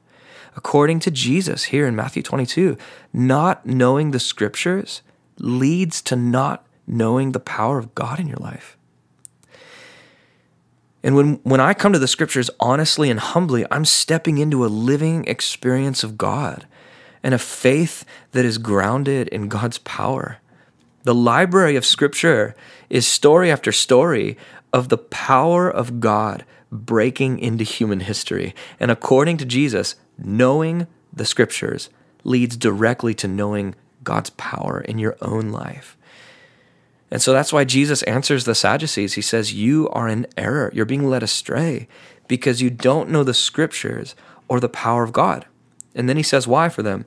according 0.57 1.01
to 1.01 1.11
Jesus 1.11 1.65
here 1.65 1.87
in 1.87 1.97
Matthew 1.97 2.23
22, 2.23 2.77
not 3.12 3.65
knowing 3.67 4.11
the 4.11 4.21
scriptures 4.21 5.03
leads 5.38 6.03
to 6.03 6.17
not 6.17 6.67
knowing 6.87 7.33
the 7.33 7.41
power 7.41 7.79
of 7.79 7.95
God 7.95 8.21
in 8.21 8.27
your 8.27 8.38
life. 8.38 8.77
And 11.03 11.17
when, 11.17 11.35
when 11.43 11.61
I 11.61 11.75
come 11.75 11.93
to 11.93 11.99
the 11.99 12.09
scriptures 12.09 12.51
honestly 12.61 13.11
and 13.11 13.19
humbly, 13.19 13.67
I'm 13.71 13.85
stepping 13.85 14.38
into 14.38 14.65
a 14.65 14.69
living 14.69 15.25
experience 15.27 16.05
of 16.05 16.17
God 16.17 16.67
and 17.23 17.35
a 17.35 17.38
faith 17.38 18.05
that 18.33 18.45
is 18.45 18.59
grounded 18.59 19.29
in 19.29 19.49
God's 19.49 19.79
power. 19.79 20.38
The 21.05 21.15
library 21.15 21.77
of 21.77 21.85
scripture 21.85 22.55
is 22.88 23.07
story 23.07 23.51
after 23.51 23.73
story 23.73 24.37
of 24.73 24.88
the 24.88 24.99
power 24.99 25.69
of 25.69 26.01
God 26.01 26.45
breaking 26.71 27.38
into 27.38 27.65
human 27.65 28.01
history. 28.01 28.55
And 28.79 28.91
according 28.91 29.37
to 29.38 29.45
Jesus, 29.45 29.97
knowing 30.17 30.87
the 31.12 31.27
scriptures 31.27 31.91
leads 32.25 32.57
directly 32.57 33.15
to 33.15 33.29
knowing 33.29 33.75
God's 34.05 34.31
power 34.31 34.81
in 34.81 34.99
your 34.99 35.17
own 35.21 35.51
life. 35.51 35.97
And 37.12 37.20
so 37.20 37.35
that's 37.35 37.53
why 37.53 37.64
Jesus 37.64 38.03
answers 38.05 38.46
the 38.46 38.55
Sadducees. 38.55 39.12
He 39.14 39.20
says, 39.20 39.53
You 39.53 39.90
are 39.90 40.09
in 40.09 40.27
error. 40.38 40.70
You're 40.75 40.87
being 40.87 41.11
led 41.11 41.22
astray 41.22 41.87
because 42.27 42.62
you 42.62 42.70
don't 42.70 43.11
know 43.11 43.22
the 43.22 43.35
scriptures 43.35 44.14
or 44.48 44.59
the 44.59 44.70
power 44.70 45.03
of 45.03 45.12
God. 45.12 45.44
And 45.94 46.09
then 46.09 46.16
he 46.16 46.22
says, 46.22 46.48
Why 46.48 46.70
for 46.70 46.83
them? 46.83 47.05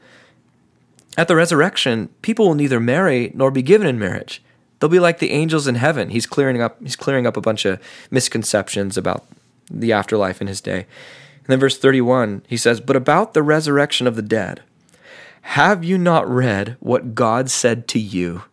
At 1.18 1.28
the 1.28 1.36
resurrection, 1.36 2.10
people 2.22 2.48
will 2.48 2.54
neither 2.54 2.80
marry 2.80 3.32
nor 3.34 3.50
be 3.50 3.64
given 3.64 3.88
in 3.88 3.98
marriage. 3.98 4.44
They'll 4.80 4.92
be 4.92 5.00
like 5.00 5.18
the 5.18 5.32
angels 5.32 5.66
in 5.66 5.76
heaven. 5.76 6.12
He's 6.12 6.28
clearing 6.28 6.62
up, 6.62 6.80
he's 6.84 6.96
clearing 6.96 7.26
up 7.26 7.36
a 7.36 7.42
bunch 7.42 7.66
of 7.66 7.82
misconceptions 8.12 8.98
about 8.98 9.26
the 9.72 9.92
afterlife 9.92 10.40
in 10.40 10.46
his 10.46 10.62
day. 10.62 10.82
And 10.82 11.48
then 11.48 11.60
verse 11.60 11.80
31, 11.80 12.44
he 12.48 12.58
says, 12.58 12.80
But 12.80 12.96
about 12.96 13.34
the 13.34 13.42
resurrection 13.42 14.06
of 14.06 14.16
the 14.16 14.22
dead, 14.22 14.62
have 15.42 15.84
you 15.84 15.98
not 15.98 16.30
read 16.30 16.78
what 16.80 17.16
God 17.16 17.50
said 17.50 17.88
to 17.88 18.00
you? 18.00 18.44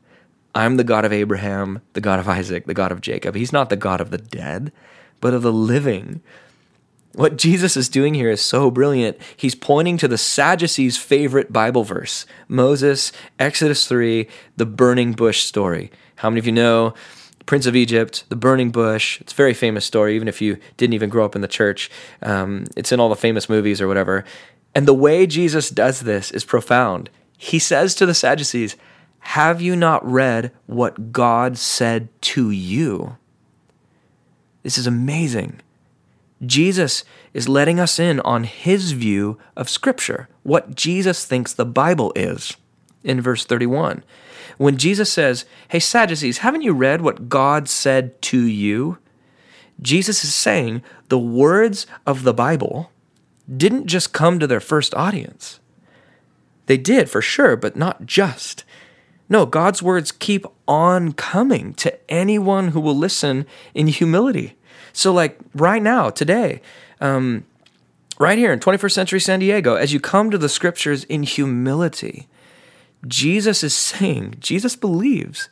I'm 0.54 0.76
the 0.76 0.84
God 0.84 1.04
of 1.04 1.12
Abraham, 1.12 1.80
the 1.94 2.00
God 2.00 2.18
of 2.18 2.28
Isaac, 2.28 2.66
the 2.66 2.74
God 2.74 2.92
of 2.92 3.00
Jacob. 3.00 3.34
He's 3.34 3.52
not 3.52 3.70
the 3.70 3.76
God 3.76 4.00
of 4.00 4.10
the 4.10 4.18
dead, 4.18 4.72
but 5.20 5.34
of 5.34 5.42
the 5.42 5.52
living. 5.52 6.20
What 7.14 7.36
Jesus 7.36 7.76
is 7.76 7.88
doing 7.88 8.14
here 8.14 8.30
is 8.30 8.40
so 8.40 8.70
brilliant. 8.70 9.18
He's 9.36 9.54
pointing 9.54 9.98
to 9.98 10.08
the 10.08 10.18
Sadducees' 10.18 10.96
favorite 10.96 11.52
Bible 11.52 11.84
verse 11.84 12.26
Moses, 12.48 13.12
Exodus 13.38 13.86
3, 13.86 14.28
the 14.56 14.66
burning 14.66 15.12
bush 15.12 15.42
story. 15.42 15.90
How 16.16 16.30
many 16.30 16.38
of 16.38 16.46
you 16.46 16.52
know 16.52 16.94
Prince 17.46 17.66
of 17.66 17.76
Egypt, 17.76 18.24
the 18.28 18.36
burning 18.36 18.70
bush. 18.70 19.20
It's 19.20 19.32
a 19.32 19.36
very 19.36 19.54
famous 19.54 19.84
story, 19.84 20.14
even 20.14 20.28
if 20.28 20.40
you 20.40 20.58
didn't 20.76 20.94
even 20.94 21.10
grow 21.10 21.24
up 21.24 21.34
in 21.34 21.42
the 21.42 21.48
church. 21.48 21.90
Um, 22.22 22.66
it's 22.76 22.92
in 22.92 23.00
all 23.00 23.08
the 23.08 23.16
famous 23.16 23.48
movies 23.48 23.80
or 23.80 23.88
whatever. 23.88 24.24
And 24.74 24.86
the 24.86 24.94
way 24.94 25.26
Jesus 25.26 25.68
does 25.68 26.00
this 26.00 26.30
is 26.30 26.44
profound. 26.44 27.10
He 27.36 27.58
says 27.58 27.94
to 27.96 28.06
the 28.06 28.14
Sadducees, 28.14 28.76
Have 29.22 29.62
you 29.62 29.76
not 29.76 30.04
read 30.04 30.52
what 30.66 31.12
God 31.12 31.56
said 31.56 32.08
to 32.22 32.50
you? 32.50 33.16
This 34.62 34.76
is 34.76 34.86
amazing. 34.86 35.60
Jesus 36.44 37.04
is 37.32 37.48
letting 37.48 37.80
us 37.80 37.98
in 37.98 38.20
on 38.20 38.44
his 38.44 38.92
view 38.92 39.38
of 39.56 39.70
Scripture, 39.70 40.28
what 40.42 40.74
Jesus 40.74 41.24
thinks 41.24 41.52
the 41.52 41.64
Bible 41.64 42.12
is 42.16 42.56
in 43.04 43.20
verse 43.20 43.44
31. 43.44 44.04
When 44.58 44.76
Jesus 44.76 45.10
says, 45.10 45.44
Hey, 45.68 45.78
Sadducees, 45.78 46.38
haven't 46.38 46.62
you 46.62 46.72
read 46.72 47.00
what 47.00 47.28
God 47.28 47.68
said 47.68 48.20
to 48.22 48.40
you? 48.40 48.98
Jesus 49.80 50.24
is 50.24 50.34
saying 50.34 50.82
the 51.08 51.18
words 51.18 51.86
of 52.06 52.24
the 52.24 52.34
Bible 52.34 52.90
didn't 53.56 53.86
just 53.86 54.12
come 54.12 54.38
to 54.38 54.46
their 54.46 54.60
first 54.60 54.94
audience. 54.94 55.60
They 56.66 56.76
did, 56.76 57.10
for 57.10 57.22
sure, 57.22 57.56
but 57.56 57.76
not 57.76 58.06
just. 58.06 58.64
No, 59.32 59.46
God's 59.46 59.82
words 59.82 60.12
keep 60.12 60.44
on 60.68 61.14
coming 61.14 61.72
to 61.76 61.98
anyone 62.10 62.68
who 62.68 62.80
will 62.80 62.94
listen 62.94 63.46
in 63.72 63.86
humility. 63.86 64.58
So, 64.92 65.10
like 65.10 65.38
right 65.54 65.82
now, 65.82 66.10
today, 66.10 66.60
um, 67.00 67.46
right 68.18 68.36
here 68.36 68.52
in 68.52 68.60
21st 68.60 68.92
century 68.92 69.20
San 69.20 69.40
Diego, 69.40 69.74
as 69.74 69.90
you 69.90 70.00
come 70.00 70.30
to 70.30 70.36
the 70.36 70.50
scriptures 70.50 71.04
in 71.04 71.22
humility, 71.22 72.28
Jesus 73.06 73.64
is 73.64 73.74
saying, 73.74 74.34
Jesus 74.38 74.76
believes 74.76 75.48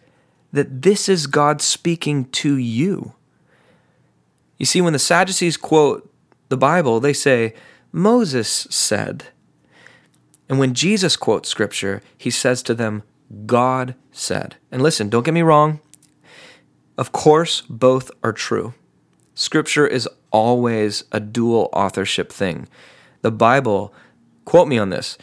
that 0.52 0.82
this 0.82 1.08
is 1.08 1.26
God 1.26 1.62
speaking 1.62 2.26
to 2.32 2.56
you. 2.56 3.14
You 4.58 4.66
see, 4.66 4.82
when 4.82 4.92
the 4.92 4.98
Sadducees 4.98 5.56
quote 5.56 6.06
the 6.50 6.58
Bible, 6.58 7.00
they 7.00 7.14
say, 7.14 7.54
Moses 7.92 8.66
said. 8.68 9.28
And 10.50 10.58
when 10.58 10.74
Jesus 10.74 11.16
quotes 11.16 11.48
scripture, 11.48 12.02
he 12.18 12.30
says 12.30 12.62
to 12.64 12.74
them, 12.74 13.04
God 13.46 13.94
said. 14.12 14.56
And 14.70 14.82
listen, 14.82 15.08
don't 15.08 15.24
get 15.24 15.34
me 15.34 15.42
wrong. 15.42 15.80
Of 16.98 17.12
course, 17.12 17.62
both 17.62 18.10
are 18.22 18.32
true. 18.32 18.74
Scripture 19.34 19.86
is 19.86 20.08
always 20.30 21.04
a 21.12 21.20
dual 21.20 21.70
authorship 21.72 22.32
thing. 22.32 22.68
The 23.22 23.30
Bible, 23.30 23.94
quote 24.44 24.68
me 24.68 24.78
on 24.78 24.90
this, 24.90 25.16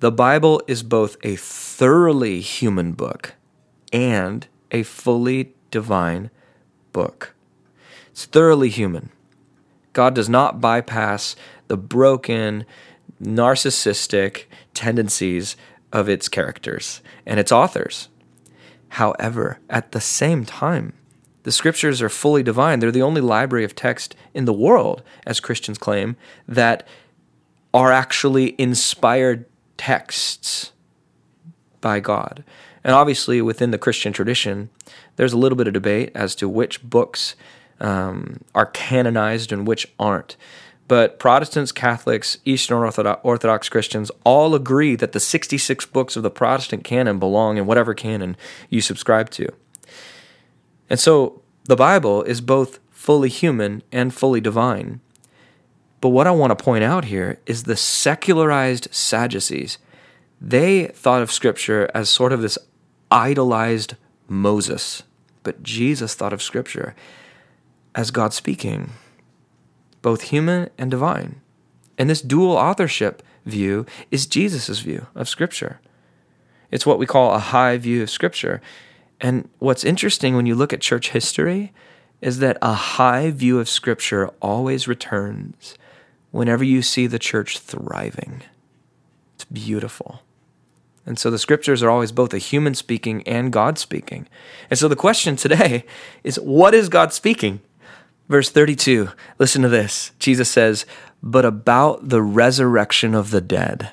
the 0.00 0.12
Bible 0.12 0.62
is 0.66 0.82
both 0.82 1.16
a 1.22 1.36
thoroughly 1.36 2.40
human 2.40 2.92
book 2.92 3.34
and 3.92 4.46
a 4.70 4.82
fully 4.82 5.54
divine 5.70 6.30
book. 6.92 7.34
It's 8.10 8.24
thoroughly 8.24 8.70
human. 8.70 9.10
God 9.92 10.14
does 10.14 10.28
not 10.28 10.60
bypass 10.60 11.36
the 11.68 11.76
broken, 11.76 12.64
narcissistic 13.22 14.44
tendencies 14.72 15.56
of 15.92 16.08
its 16.08 16.28
characters 16.28 17.00
and 17.26 17.40
its 17.40 17.52
authors. 17.52 18.08
However, 18.90 19.58
at 19.68 19.92
the 19.92 20.00
same 20.00 20.44
time, 20.44 20.92
the 21.42 21.52
scriptures 21.52 22.02
are 22.02 22.08
fully 22.08 22.42
divine. 22.42 22.80
They're 22.80 22.90
the 22.90 23.02
only 23.02 23.20
library 23.20 23.64
of 23.64 23.74
text 23.74 24.14
in 24.34 24.44
the 24.44 24.52
world, 24.52 25.02
as 25.26 25.40
Christians 25.40 25.78
claim, 25.78 26.16
that 26.46 26.86
are 27.72 27.92
actually 27.92 28.60
inspired 28.60 29.46
texts 29.76 30.72
by 31.80 32.00
God. 32.00 32.44
And 32.84 32.94
obviously, 32.94 33.40
within 33.40 33.70
the 33.70 33.78
Christian 33.78 34.12
tradition, 34.12 34.70
there's 35.16 35.32
a 35.32 35.38
little 35.38 35.56
bit 35.56 35.66
of 35.66 35.74
debate 35.74 36.12
as 36.14 36.34
to 36.36 36.48
which 36.48 36.82
books 36.82 37.36
um, 37.80 38.40
are 38.54 38.66
canonized 38.66 39.52
and 39.52 39.66
which 39.66 39.86
aren't. 39.98 40.36
But 40.90 41.20
Protestants, 41.20 41.70
Catholics, 41.70 42.38
Eastern 42.44 42.78
Orthodox 42.78 43.68
Christians 43.68 44.10
all 44.24 44.56
agree 44.56 44.96
that 44.96 45.12
the 45.12 45.20
66 45.20 45.86
books 45.86 46.16
of 46.16 46.24
the 46.24 46.32
Protestant 46.32 46.82
canon 46.82 47.20
belong 47.20 47.58
in 47.58 47.66
whatever 47.66 47.94
canon 47.94 48.36
you 48.70 48.80
subscribe 48.80 49.30
to. 49.30 49.46
And 50.88 50.98
so 50.98 51.42
the 51.66 51.76
Bible 51.76 52.24
is 52.24 52.40
both 52.40 52.80
fully 52.90 53.28
human 53.28 53.84
and 53.92 54.12
fully 54.12 54.40
divine. 54.40 55.00
But 56.00 56.08
what 56.08 56.26
I 56.26 56.32
want 56.32 56.50
to 56.58 56.64
point 56.64 56.82
out 56.82 57.04
here 57.04 57.38
is 57.46 57.62
the 57.62 57.76
secularized 57.76 58.92
Sadducees. 58.92 59.78
They 60.40 60.86
thought 60.86 61.22
of 61.22 61.30
Scripture 61.30 61.88
as 61.94 62.10
sort 62.10 62.32
of 62.32 62.42
this 62.42 62.58
idolized 63.12 63.94
Moses, 64.26 65.04
but 65.44 65.62
Jesus 65.62 66.16
thought 66.16 66.32
of 66.32 66.42
Scripture 66.42 66.96
as 67.94 68.10
God 68.10 68.32
speaking, 68.32 68.90
both 70.02 70.22
human 70.22 70.70
and 70.78 70.90
divine. 70.90 71.40
And 71.98 72.08
this 72.08 72.22
dual 72.22 72.56
authorship 72.56 73.22
view 73.44 73.86
is 74.10 74.26
Jesus' 74.26 74.80
view 74.80 75.06
of 75.14 75.28
Scripture. 75.28 75.80
It's 76.70 76.86
what 76.86 76.98
we 76.98 77.06
call 77.06 77.34
a 77.34 77.38
high 77.38 77.76
view 77.78 78.02
of 78.02 78.10
Scripture. 78.10 78.60
And 79.20 79.48
what's 79.58 79.84
interesting 79.84 80.36
when 80.36 80.46
you 80.46 80.54
look 80.54 80.72
at 80.72 80.80
church 80.80 81.10
history 81.10 81.72
is 82.20 82.38
that 82.38 82.58
a 82.62 82.74
high 82.74 83.30
view 83.30 83.58
of 83.58 83.68
Scripture 83.68 84.28
always 84.40 84.88
returns 84.88 85.74
whenever 86.30 86.64
you 86.64 86.82
see 86.82 87.06
the 87.06 87.18
church 87.18 87.58
thriving. 87.58 88.42
It's 89.34 89.44
beautiful. 89.44 90.22
And 91.06 91.18
so 91.18 91.30
the 91.30 91.38
scriptures 91.38 91.82
are 91.82 91.90
always 91.90 92.12
both 92.12 92.34
a 92.34 92.38
human 92.38 92.74
speaking 92.74 93.22
and 93.26 93.52
God 93.52 93.78
speaking. 93.78 94.28
And 94.68 94.78
so 94.78 94.86
the 94.86 94.96
question 94.96 95.34
today 95.36 95.84
is 96.22 96.38
what 96.38 96.74
is 96.74 96.88
God 96.88 97.12
speaking? 97.12 97.60
Verse 98.30 98.48
32, 98.48 99.08
listen 99.40 99.62
to 99.62 99.68
this. 99.68 100.12
Jesus 100.20 100.48
says, 100.48 100.86
But 101.20 101.44
about 101.44 102.10
the 102.10 102.22
resurrection 102.22 103.12
of 103.12 103.32
the 103.32 103.40
dead, 103.40 103.90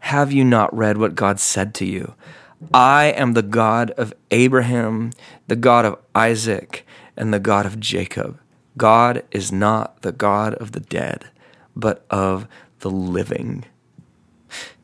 have 0.00 0.30
you 0.30 0.44
not 0.44 0.76
read 0.76 0.98
what 0.98 1.14
God 1.14 1.40
said 1.40 1.74
to 1.76 1.86
you? 1.86 2.14
I 2.74 3.06
am 3.16 3.32
the 3.32 3.40
God 3.40 3.90
of 3.92 4.12
Abraham, 4.30 5.12
the 5.48 5.56
God 5.56 5.86
of 5.86 5.98
Isaac, 6.14 6.86
and 7.16 7.32
the 7.32 7.40
God 7.40 7.64
of 7.64 7.80
Jacob. 7.80 8.38
God 8.76 9.24
is 9.30 9.50
not 9.50 10.02
the 10.02 10.12
God 10.12 10.52
of 10.56 10.72
the 10.72 10.80
dead, 10.80 11.30
but 11.74 12.04
of 12.10 12.46
the 12.80 12.90
living. 12.90 13.64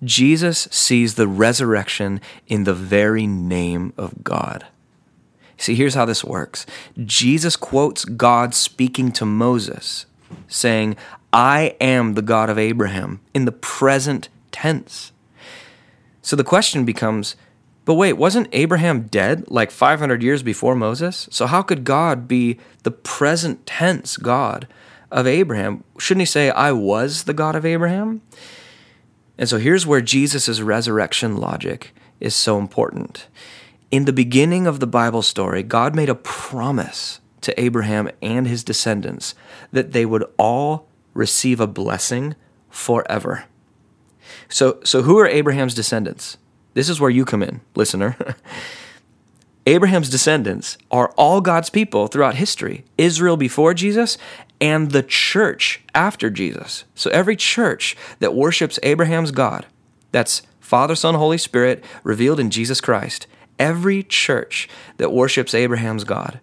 Jesus 0.03 0.67
sees 0.71 1.17
the 1.17 1.29
resurrection 1.29 2.23
in 2.47 2.65
the 2.65 2.73
very 2.73 3.27
name 3.27 3.93
of 3.99 4.25
God. 4.25 4.67
See, 5.59 5.75
here's 5.75 5.95
how 5.95 6.05
this 6.05 6.25
works 6.25 6.65
Jesus 7.05 7.57
quotes 7.57 8.05
God 8.05 8.55
speaking 8.55 9.13
to 9.13 9.27
Moses, 9.27 10.07
saying, 10.47 10.97
I 11.33 11.77
am 11.81 12.15
the 12.15 12.23
God 12.23 12.49
of 12.49 12.59
Abraham, 12.59 13.21
in 13.35 13.45
the 13.45 13.53
present 13.53 14.29
tense. 14.53 15.13
So 16.23 16.37
the 16.37 16.45
question 16.45 16.85
becomes, 16.85 17.37
but 17.85 17.95
wait, 17.95 18.15
wasn't 18.15 18.49
Abraham 18.53 19.03
dead 19.03 19.51
like 19.51 19.71
500 19.71 20.23
years 20.23 20.43
before 20.43 20.75
Moses? 20.75 21.29
So 21.31 21.47
how 21.47 21.63
could 21.63 21.85
God 21.85 22.29
be 22.29 22.59
the 22.83 22.91
present 22.91 23.67
tense 23.67 24.17
God 24.17 24.69
of 25.11 25.27
Abraham? 25.27 25.85
Shouldn't 25.99 26.23
he 26.23 26.27
say, 26.27 26.51
I 26.51 26.73
was 26.73 27.25
the 27.25 27.35
God 27.35 27.57
of 27.57 27.65
Abraham? 27.65 28.21
And 29.39 29.49
so 29.49 29.59
here's 29.59 29.87
where 29.87 30.01
Jesus' 30.01 30.61
resurrection 30.61 31.37
logic 31.37 31.95
is 32.21 32.35
so 32.35 32.59
important. 32.59 33.27
In 33.91 34.05
the 34.05 34.13
beginning 34.13 34.67
of 34.67 34.81
the 34.81 34.87
Bible 34.87 35.23
story, 35.23 35.63
God 35.63 35.97
made 35.97 36.11
a 36.11 36.15
promise 36.15 37.21
to 37.41 37.59
Abraham 37.59 38.11
and 38.21 38.47
his 38.47 38.63
descendants 38.63 39.35
that 39.73 39.93
they 39.93 40.05
would 40.05 40.25
all 40.37 40.89
receive 41.15 41.59
a 41.59 41.67
blessing 41.67 42.35
forever. 42.69 43.47
So, 44.49 44.79
so 44.85 45.03
who 45.03 45.19
are 45.19 45.27
Abraham's 45.27 45.75
descendants? 45.75 46.37
This 46.75 46.91
is 46.91 47.01
where 47.01 47.11
you 47.11 47.25
come 47.25 47.43
in, 47.43 47.63
listener. 47.75 48.17
Abraham's 49.67 50.11
descendants 50.11 50.77
are 50.91 51.11
all 51.17 51.41
God's 51.41 51.71
people 51.71 52.09
throughout 52.09 52.35
history 52.35 52.85
Israel 52.97 53.37
before 53.37 53.75
Jesus 53.75 54.19
and 54.61 54.91
the 54.91 55.03
church 55.03 55.83
after 55.95 56.29
Jesus. 56.31 56.85
So 56.95 57.11
every 57.11 57.37
church 57.37 57.97
that 58.19 58.35
worships 58.35 58.79
Abraham's 58.83 59.31
God, 59.31 59.67
that's 60.13 60.43
Father, 60.61 60.95
Son, 60.95 61.15
Holy 61.15 61.39
Spirit 61.39 61.83
revealed 62.03 62.41
in 62.41 62.51
Jesus 62.51 62.81
Christ, 62.81 63.27
every 63.59 64.03
church 64.03 64.69
that 64.97 65.13
worships 65.13 65.55
Abraham's 65.55 66.05
God 66.05 66.41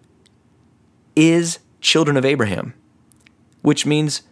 is 1.14 1.58
children 1.80 2.16
of 2.16 2.24
Abraham, 2.24 2.74
which 3.62 3.86
means 3.86 4.22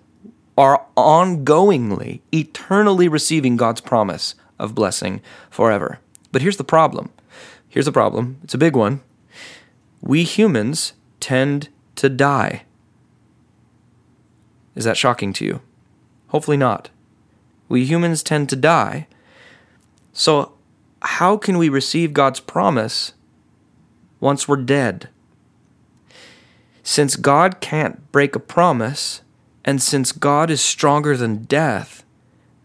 are 0.57 0.85
ongoingly, 0.97 2.21
eternally 2.33 3.09
receiving 3.09 3.57
God's 3.57 3.81
promise 3.81 4.35
of 4.59 4.75
blessing 4.75 5.21
forever. 5.51 5.99
But 6.31 6.43
here's 6.43 6.57
the 6.57 6.65
problem 6.65 7.11
Here's 7.75 7.87
the 7.87 7.93
problem 7.93 8.39
it's 8.45 8.55
a 8.55 8.59
big 8.59 8.77
one. 8.77 9.01
We 10.01 10.23
humans 10.23 10.93
tend 11.19 11.71
to 11.97 12.09
die. 12.09 12.63
Is 14.77 14.85
that 14.85 14.97
shocking 14.97 15.33
to 15.33 15.45
you? 15.45 15.61
Hopefully 16.29 16.57
not. 16.57 16.91
We 17.69 17.85
humans 17.85 18.23
tend 18.23 18.49
to 18.51 18.57
die. 18.57 19.09
So, 20.13 20.53
how 21.05 21.37
can 21.37 21.59
we 21.59 21.69
receive 21.69 22.13
God's 22.13 22.41
promise 22.41 23.13
once 24.21 24.49
we're 24.49 24.57
dead? 24.57 25.09
Since 26.83 27.17
God 27.17 27.61
can't 27.61 28.11
break 28.13 28.35
a 28.35 28.41
promise, 28.41 29.23
and 29.65 29.83
since 29.83 30.13
God 30.13 30.51
is 30.51 30.61
stronger 30.61 31.17
than 31.17 31.45
death, 31.45 32.05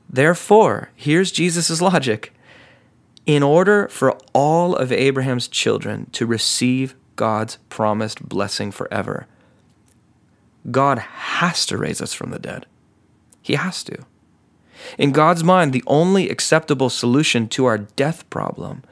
therefore, 0.10 0.91
here's 0.95 1.32
Jesus' 1.32 1.82
logic 1.82 2.34
in 3.25 3.43
order 3.43 3.88
for 3.89 4.17
all 4.34 4.75
of 4.75 4.91
Abraham's 4.91 5.47
children 5.47 6.10
to 6.13 6.25
receive 6.25 6.95
God's 7.15 7.58
promised 7.69 8.28
blessing 8.28 8.71
forever, 8.71 9.28
God 10.71 10.99
has 10.99 11.65
to 11.67 11.78
raise 11.78 12.02
us 12.02 12.13
from 12.13 12.32
the 12.32 12.39
dead. 12.39 12.65
He 13.41 13.56
has 13.56 13.84
to. 13.84 14.06
In 14.98 15.12
God's 15.12 15.44
mind, 15.44 15.74
the 15.74 15.84
only 15.88 16.30
acceptable 16.30 16.89
solution 16.89 17.48
to 17.50 17.65
our 17.65 17.78
death 17.78 18.30
problem 18.30 18.84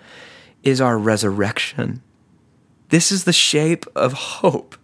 is 0.63 0.82
our 0.82 0.97
resurrection. 0.97 2.02
This 2.89 3.12
is 3.12 3.23
the 3.23 3.34
shape 3.34 3.86
of 3.95 4.13
hope. 4.13 4.76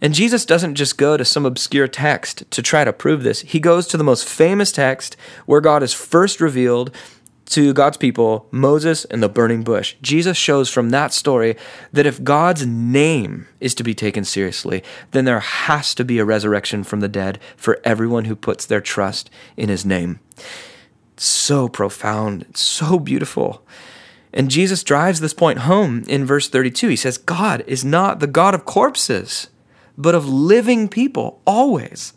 And 0.00 0.14
Jesus 0.14 0.44
doesn't 0.44 0.74
just 0.74 0.98
go 0.98 1.16
to 1.16 1.24
some 1.24 1.46
obscure 1.46 1.86
text 1.86 2.50
to 2.50 2.60
try 2.60 2.82
to 2.84 2.92
prove 2.92 3.22
this. 3.22 3.42
He 3.42 3.60
goes 3.60 3.86
to 3.86 3.96
the 3.96 4.04
most 4.04 4.28
famous 4.28 4.72
text 4.72 5.16
where 5.46 5.60
God 5.60 5.82
is 5.82 5.92
first 5.92 6.40
revealed 6.40 6.94
to 7.46 7.72
God's 7.72 7.96
people, 7.96 8.46
Moses 8.50 9.04
and 9.06 9.22
the 9.22 9.28
burning 9.28 9.62
bush. 9.62 9.96
Jesus 10.00 10.36
shows 10.36 10.70
from 10.70 10.90
that 10.90 11.12
story 11.12 11.56
that 11.92 12.06
if 12.06 12.22
God's 12.22 12.66
name 12.66 13.46
is 13.60 13.74
to 13.74 13.82
be 13.82 13.94
taken 13.94 14.24
seriously, 14.24 14.82
then 15.10 15.24
there 15.24 15.40
has 15.40 15.94
to 15.96 16.04
be 16.04 16.18
a 16.18 16.24
resurrection 16.24 16.84
from 16.84 17.00
the 17.00 17.08
dead 17.08 17.38
for 17.56 17.80
everyone 17.84 18.26
who 18.26 18.36
puts 18.36 18.64
their 18.64 18.80
trust 18.80 19.30
in 19.56 19.68
his 19.68 19.84
name. 19.84 20.20
So 21.16 21.68
profound, 21.68 22.46
so 22.54 22.98
beautiful. 22.98 23.64
And 24.32 24.50
Jesus 24.50 24.82
drives 24.82 25.20
this 25.20 25.34
point 25.34 25.60
home 25.60 26.04
in 26.08 26.24
verse 26.24 26.48
32. 26.48 26.88
He 26.88 26.96
says, 26.96 27.18
God 27.18 27.62
is 27.66 27.84
not 27.84 28.20
the 28.20 28.26
God 28.26 28.54
of 28.54 28.64
corpses, 28.64 29.48
but 29.98 30.14
of 30.14 30.28
living 30.28 30.88
people 30.88 31.40
always. 31.46 32.14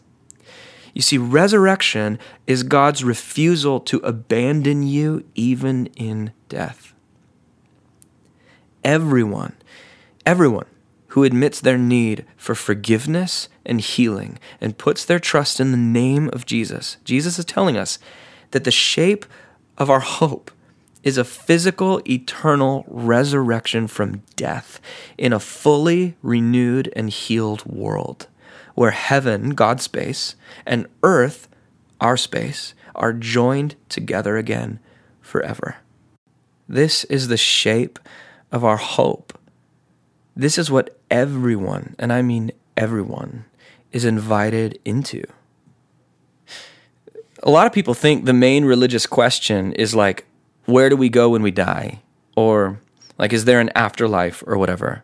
You 0.95 1.01
see, 1.01 1.17
resurrection 1.17 2.17
is 2.47 2.63
God's 2.63 3.03
refusal 3.03 3.81
to 3.81 3.97
abandon 3.97 4.81
you 4.81 5.25
even 5.35 5.87
in 5.97 6.31
death. 6.47 6.93
Everyone, 8.81 9.57
everyone 10.25 10.67
who 11.09 11.25
admits 11.25 11.59
their 11.59 11.77
need 11.77 12.25
for 12.37 12.55
forgiveness 12.55 13.49
and 13.65 13.81
healing 13.81 14.39
and 14.61 14.77
puts 14.77 15.03
their 15.03 15.19
trust 15.19 15.59
in 15.59 15.71
the 15.71 15.77
name 15.77 16.29
of 16.31 16.45
Jesus, 16.45 16.95
Jesus 17.03 17.37
is 17.37 17.45
telling 17.45 17.75
us 17.75 17.99
that 18.51 18.63
the 18.63 18.71
shape 18.71 19.25
of 19.77 19.89
our 19.89 19.99
hope 19.99 20.49
is 21.03 21.17
a 21.17 21.25
physical, 21.25 22.01
eternal 22.07 22.85
resurrection 22.87 23.87
from 23.87 24.23
death 24.37 24.79
in 25.17 25.33
a 25.33 25.41
fully 25.41 26.15
renewed 26.21 26.91
and 26.95 27.09
healed 27.09 27.65
world 27.65 28.27
where 28.75 28.91
heaven, 28.91 29.51
God's 29.51 29.83
space, 29.83 30.35
and 30.65 30.87
earth, 31.01 31.47
our 31.99 32.15
space, 32.15 32.73
are 32.93 33.13
joined 33.13 33.75
together 33.89 34.37
again 34.37 34.79
forever. 35.21 35.77
This 36.67 37.03
is 37.05 37.27
the 37.27 37.37
shape 37.37 37.99
of 38.51 38.63
our 38.63 38.77
hope. 38.77 39.37
This 40.35 40.57
is 40.57 40.69
what 40.69 40.97
everyone, 41.09 41.95
and 41.97 42.11
I 42.11 42.21
mean 42.21 42.51
everyone, 42.77 43.45
is 43.91 44.05
invited 44.05 44.79
into. 44.83 45.23
A 47.43 47.49
lot 47.49 47.67
of 47.67 47.73
people 47.73 47.93
think 47.93 48.25
the 48.25 48.33
main 48.33 48.65
religious 48.65 49.05
question 49.05 49.71
is 49.73 49.95
like, 49.95 50.25
where 50.65 50.89
do 50.89 50.97
we 50.97 51.09
go 51.09 51.29
when 51.29 51.43
we 51.43 51.51
die? 51.51 52.01
Or 52.35 52.81
like, 53.17 53.31
is 53.31 53.45
there 53.45 53.59
an 53.59 53.69
afterlife 53.75 54.43
or 54.47 54.57
whatever? 54.57 55.03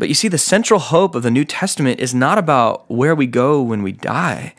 But 0.00 0.08
you 0.08 0.14
see, 0.14 0.28
the 0.28 0.38
central 0.38 0.80
hope 0.80 1.14
of 1.14 1.22
the 1.22 1.30
New 1.30 1.44
Testament 1.44 2.00
is 2.00 2.14
not 2.14 2.38
about 2.38 2.90
where 2.90 3.14
we 3.14 3.26
go 3.26 3.60
when 3.60 3.82
we 3.82 3.92
die. 3.92 4.54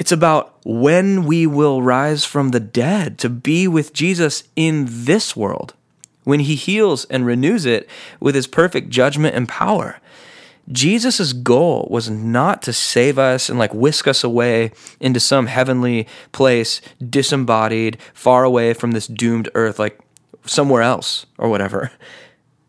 It's 0.00 0.10
about 0.10 0.58
when 0.64 1.26
we 1.26 1.46
will 1.46 1.80
rise 1.80 2.24
from 2.24 2.48
the 2.48 2.58
dead 2.58 3.16
to 3.18 3.28
be 3.28 3.68
with 3.68 3.92
Jesus 3.92 4.42
in 4.56 4.86
this 4.88 5.36
world, 5.36 5.74
when 6.24 6.40
he 6.40 6.56
heals 6.56 7.04
and 7.04 7.24
renews 7.24 7.64
it 7.64 7.88
with 8.18 8.34
his 8.34 8.48
perfect 8.48 8.88
judgment 8.88 9.36
and 9.36 9.48
power. 9.48 10.00
Jesus' 10.72 11.32
goal 11.32 11.86
was 11.88 12.10
not 12.10 12.60
to 12.62 12.72
save 12.72 13.16
us 13.16 13.48
and 13.48 13.60
like 13.60 13.72
whisk 13.72 14.08
us 14.08 14.24
away 14.24 14.72
into 14.98 15.20
some 15.20 15.46
heavenly 15.46 16.08
place, 16.32 16.80
disembodied, 16.98 17.96
far 18.12 18.42
away 18.42 18.74
from 18.74 18.90
this 18.90 19.06
doomed 19.06 19.48
earth, 19.54 19.78
like 19.78 20.00
somewhere 20.44 20.82
else 20.82 21.26
or 21.38 21.48
whatever. 21.48 21.92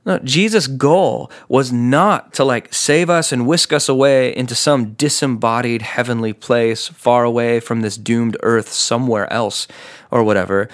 No, 0.05 0.19
Jesus' 0.19 0.67
goal 0.67 1.31
was 1.49 1.73
not 1.73 2.31
to 2.35 2.43
like 2.43 2.71
save 2.71 3.09
us 3.09 3.31
and 3.31 3.47
whisk 3.47 3.73
us 3.73 3.89
away 3.89 4.35
into 4.35 4.53
some 4.53 4.93
disembodied 4.93 5.81
heavenly 5.81 6.31
place 6.31 6.87
far 6.87 7.23
away 7.23 7.59
from 7.59 7.81
this 7.81 7.97
doomed 7.97 8.37
earth 8.43 8.71
somewhere 8.71 9.31
else 9.33 9.67
or 10.11 10.23
whatever. 10.23 10.69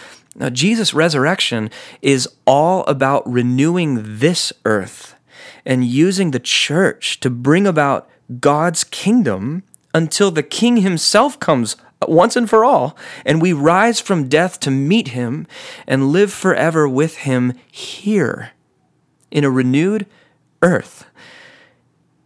Jesus' 0.51 0.93
resurrection 0.93 1.69
is 2.01 2.27
all 2.45 2.83
about 2.85 3.29
renewing 3.29 4.17
this 4.19 4.51
earth 4.65 5.15
and 5.65 5.85
using 5.85 6.31
the 6.31 6.39
church 6.39 7.21
to 7.21 7.29
bring 7.29 7.65
about 7.65 8.09
God's 8.41 8.83
kingdom 8.83 9.63
until 9.93 10.31
the 10.31 10.43
king 10.43 10.77
himself 10.77 11.39
comes 11.39 11.77
once 12.05 12.35
and 12.35 12.49
for 12.49 12.65
all, 12.65 12.97
and 13.25 13.41
we 13.41 13.53
rise 13.53 13.99
from 13.99 14.27
death 14.27 14.59
to 14.59 14.71
meet 14.71 15.09
him 15.09 15.45
and 15.85 16.11
live 16.11 16.33
forever 16.33 16.89
with 16.89 17.17
him 17.17 17.53
here 17.71 18.51
in 19.31 19.43
a 19.43 19.49
renewed 19.49 20.05
earth. 20.61 21.05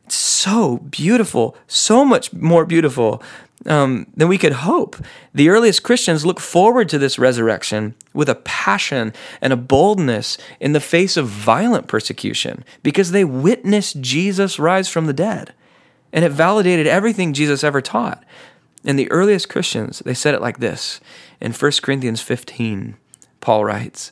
It's 0.06 0.15
so 0.15 0.78
beautiful, 0.78 1.56
so 1.68 2.04
much 2.04 2.34
more 2.34 2.65
beautiful 2.65 3.24
um, 3.65 4.08
than 4.15 4.28
we 4.28 4.38
could 4.38 4.54
hope. 4.54 4.98
The 5.34 5.50
earliest 5.50 5.84
Christians 5.84 6.26
look 6.26 6.39
forward 6.39 6.89
to 6.89 7.00
this 7.00 7.18
resurrection 7.18 7.96
with 8.13 8.30
a 8.30 8.36
passion 8.36 9.13
and 9.41 9.54
a 9.54 9.58
boldness 9.58 10.38
in 10.60 10.74
the 10.74 10.80
face 10.80 11.18
of 11.18 11.28
violent 11.28 11.88
persecution 11.88 12.63
because 12.84 13.12
they 13.12 13.26
witnessed 13.26 14.02
Jesus 14.02 14.60
rise 14.60 14.89
from 14.89 15.08
the 15.08 15.13
dead. 15.13 15.54
And 16.13 16.24
it 16.24 16.32
validated 16.32 16.88
everything 16.88 17.34
Jesus 17.34 17.63
ever 17.63 17.82
taught. 17.82 18.24
And 18.86 19.00
the 19.00 19.12
earliest 19.12 19.50
Christians, 19.50 20.00
they 20.00 20.13
said 20.13 20.36
it 20.36 20.41
like 20.41 20.60
this 20.60 21.02
in 21.41 21.52
1 21.52 21.72
Corinthians 21.82 22.22
15. 22.22 22.96
Paul 23.41 23.65
writes, 23.65 24.12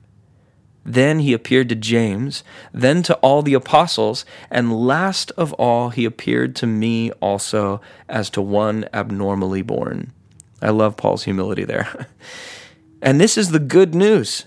Then 0.83 1.19
he 1.19 1.33
appeared 1.33 1.69
to 1.69 1.75
James, 1.75 2.43
then 2.73 3.03
to 3.03 3.15
all 3.17 3.41
the 3.43 3.53
apostles, 3.53 4.25
and 4.49 4.73
last 4.73 5.31
of 5.31 5.53
all, 5.53 5.89
he 5.89 6.05
appeared 6.05 6.55
to 6.57 6.67
me 6.67 7.11
also 7.13 7.81
as 8.09 8.29
to 8.31 8.41
one 8.41 8.85
abnormally 8.91 9.61
born. 9.61 10.11
I 10.61 10.71
love 10.71 10.97
Paul's 10.97 11.23
humility 11.23 11.63
there. 11.63 12.07
and 13.01 13.21
this 13.21 13.37
is 13.37 13.51
the 13.51 13.59
good 13.59 13.93
news. 13.93 14.45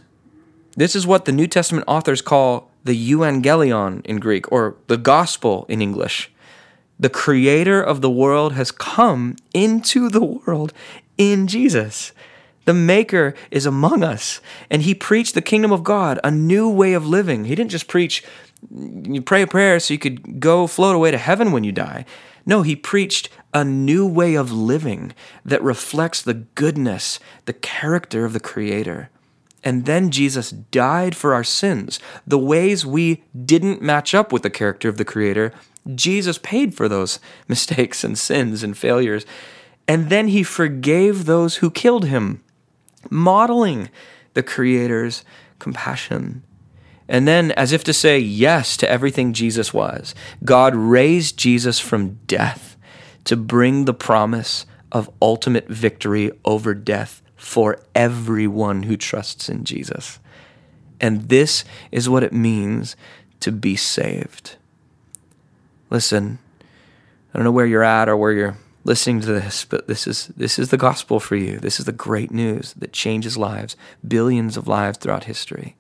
This 0.77 0.97
is 0.97 1.07
what 1.07 1.25
the 1.25 1.33
New 1.33 1.47
Testament 1.47 1.85
authors 1.87 2.21
call 2.21 2.71
the 2.83 3.13
euangelion 3.13 4.05
in 4.05 4.19
Greek, 4.19 4.51
or 4.53 4.77
the 4.89 4.99
gospel 4.99 5.65
in 5.69 5.81
English. 5.81 6.31
The 6.99 7.09
creator 7.09 7.83
of 7.83 8.03
the 8.03 8.11
world 8.11 8.53
has 8.53 8.71
come 8.71 9.37
into 9.53 10.09
the 10.09 10.23
world 10.23 10.73
in 11.17 11.47
Jesus. 11.47 12.13
The 12.65 12.75
Maker 12.75 13.35
is 13.51 13.67
among 13.67 14.03
us, 14.03 14.41
and 14.71 14.83
He 14.83 14.95
preached 14.95 15.35
the 15.35 15.43
kingdom 15.43 15.73
of 15.73 15.85
God, 15.85 16.19
a 16.25 16.31
new 16.31 16.69
way 16.69 16.95
of 16.95 17.07
living. 17.07 17.45
He 17.45 17.55
didn't 17.55 17.71
just 17.71 17.89
preach, 17.89 18.25
you 18.71 19.21
pray 19.21 19.43
a 19.43 19.47
prayer 19.47 19.79
so 19.79 19.95
you 19.95 19.99
could 19.99 20.41
go 20.41 20.67
float 20.67 20.97
away 20.97 21.11
to 21.11 21.19
heaven 21.19 21.53
when 21.53 21.65
you 21.65 21.73
die. 21.73 22.05
No, 22.47 22.63
He 22.63 22.77
preached 22.77 23.29
a 23.53 23.65
new 23.65 24.07
way 24.07 24.35
of 24.35 24.53
living 24.53 25.15
that 25.45 25.63
reflects 25.63 26.23
the 26.23 26.35
goodness, 26.35 27.21
the 27.45 27.53
character 27.53 28.25
of 28.25 28.33
the 28.33 28.41
Creator. 28.41 29.11
And 29.63 29.87
then 29.87 30.11
Jesus 30.11 30.51
died 30.51 31.17
for 31.17 31.33
our 31.33 31.45
sins. 31.45 31.99
The 32.27 32.39
ways 32.39 32.85
we 32.85 33.25
didn't 33.45 33.81
match 33.81 34.15
up 34.15 34.31
with 34.31 34.43
the 34.43 34.51
character 34.51 34.91
of 34.91 34.99
the 34.99 35.07
Creator, 35.07 35.53
Jesus 35.95 36.39
paid 36.39 36.75
for 36.75 36.89
those 36.89 37.19
mistakes 37.49 38.05
and 38.05 38.19
sins 38.19 38.63
and 38.63 38.77
failures. 38.77 39.25
And 39.89 40.11
then 40.11 40.29
he 40.29 40.43
forgave 40.43 41.25
those 41.25 41.57
who 41.57 41.71
killed 41.71 42.07
him 42.07 42.44
modeling 43.11 43.91
the 44.35 44.43
Creator's 44.43 45.25
compassion. 45.59 46.43
And 47.09 47.29
then, 47.29 47.53
as 47.53 47.73
if 47.73 47.85
to 47.85 47.93
say 47.93 48.19
yes 48.19 48.77
to 48.79 48.89
everything 48.89 49.33
Jesus 49.33 49.75
was, 49.75 50.15
God 50.45 50.75
raised 50.75 51.39
Jesus 51.39 51.79
from 51.79 52.19
death 52.27 52.77
to 53.25 53.37
bring 53.37 53.85
the 53.85 53.95
promise 53.95 54.67
of 54.91 55.11
ultimate 55.21 55.69
victory 55.69 56.31
over 56.45 56.73
death 56.73 57.23
for 57.37 57.79
everyone 57.95 58.85
who 58.85 58.97
trusts 58.97 59.49
in 59.49 59.65
Jesus. 59.65 60.19
And 61.01 61.29
this 61.29 61.65
is 61.93 62.09
what 62.09 62.23
it 62.23 62.33
means 62.33 62.97
to 63.41 63.53
be 63.53 63.77
saved. 63.77 64.57
Listen, 65.91 66.39
I 66.63 67.39
don't 67.39 67.45
know 67.45 67.53
where 67.53 67.67
you're 67.67 67.83
at 67.83 68.09
or 68.09 68.17
where 68.17 68.33
you're 68.33 68.57
listening 68.85 69.21
to 69.23 69.27
this, 69.27 69.65
but 69.65 69.89
this 69.89 70.07
is 70.07 70.29
this 70.37 70.59
is 70.59 70.69
the 70.69 70.77
gospel 70.77 71.19
for 71.19 71.37
you. 71.37 71.59
This 71.59 71.81
is 71.81 71.87
the 71.87 71.93
great 71.93 72.31
news 72.31 72.75
that 72.75 72.93
changes 72.93 73.37
lives, 73.37 73.77
billions 74.07 74.57
of 74.57 74.69
lives 74.69 74.99
throughout 74.99 75.25
history. 75.25 75.77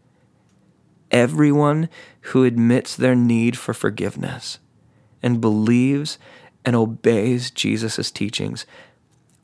Everyone 1.10 1.88
who 2.22 2.44
admits 2.44 2.96
their 2.96 3.14
need 3.14 3.56
for 3.56 3.72
forgiveness 3.72 4.58
and 5.22 5.40
believes 5.40 6.18
and 6.64 6.74
obeys 6.74 7.50
Jesus' 7.50 8.10
teachings, 8.10 8.66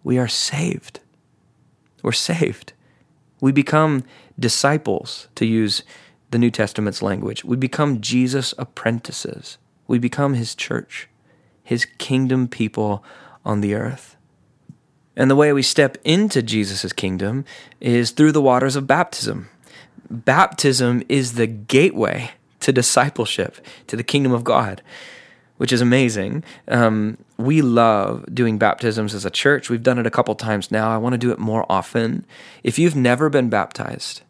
we 0.03 0.19
are 0.19 0.27
saved. 0.27 1.01
We're 2.03 2.13
saved. 2.13 2.73
We 3.41 3.53
become 3.53 4.05
disciples, 4.39 5.29
to 5.35 5.47
use 5.47 5.83
the 6.31 6.39
New 6.39 6.51
Testament's 6.51 7.03
language. 7.03 7.45
We 7.45 7.57
become 7.57 8.01
Jesus' 8.01 8.55
apprentices. 8.57 9.59
We 9.87 9.99
become 9.99 10.35
his 10.35 10.55
church, 10.55 11.09
his 11.63 11.85
kingdom 11.85 12.49
people 12.49 13.05
on 13.45 13.61
the 13.61 13.75
earth. 13.75 14.17
And 15.17 15.31
the 15.31 15.37
way 15.37 15.53
we 15.53 15.63
step 15.63 15.99
into 16.05 16.43
Jesus' 16.43 16.93
kingdom 16.93 17.45
is 17.81 18.11
through 18.11 18.33
the 18.33 18.43
waters 18.43 18.77
of 18.77 18.87
baptism. 18.87 19.49
Baptism 20.09 21.03
is 21.09 21.35
the 21.35 21.47
gateway 21.47 22.33
to 22.61 22.73
discipleship, 22.73 23.65
to 23.87 23.97
the 23.97 24.03
kingdom 24.03 24.33
of 24.33 24.45
God, 24.45 24.83
which 25.57 25.73
is 25.73 25.81
amazing. 25.81 26.43
Um, 26.69 27.19
we 27.37 27.63
love 27.63 28.25
doing 28.33 28.59
baptisms 28.59 29.15
as 29.15 29.25
a 29.25 29.31
church. 29.31 29.69
We've 29.69 29.83
done 29.83 29.99
it 29.99 30.07
a 30.07 30.11
couple 30.11 30.35
times 30.35 30.71
now. 30.71 30.91
I 30.91 30.99
want 30.99 31.15
to 31.15 31.19
do 31.19 31.33
it 31.33 31.39
more 31.39 31.67
often. 31.69 32.25
If 32.63 32.79
you've 32.79 32.97
never 32.97 33.29
been 33.29 33.51
baptized, 33.51 34.23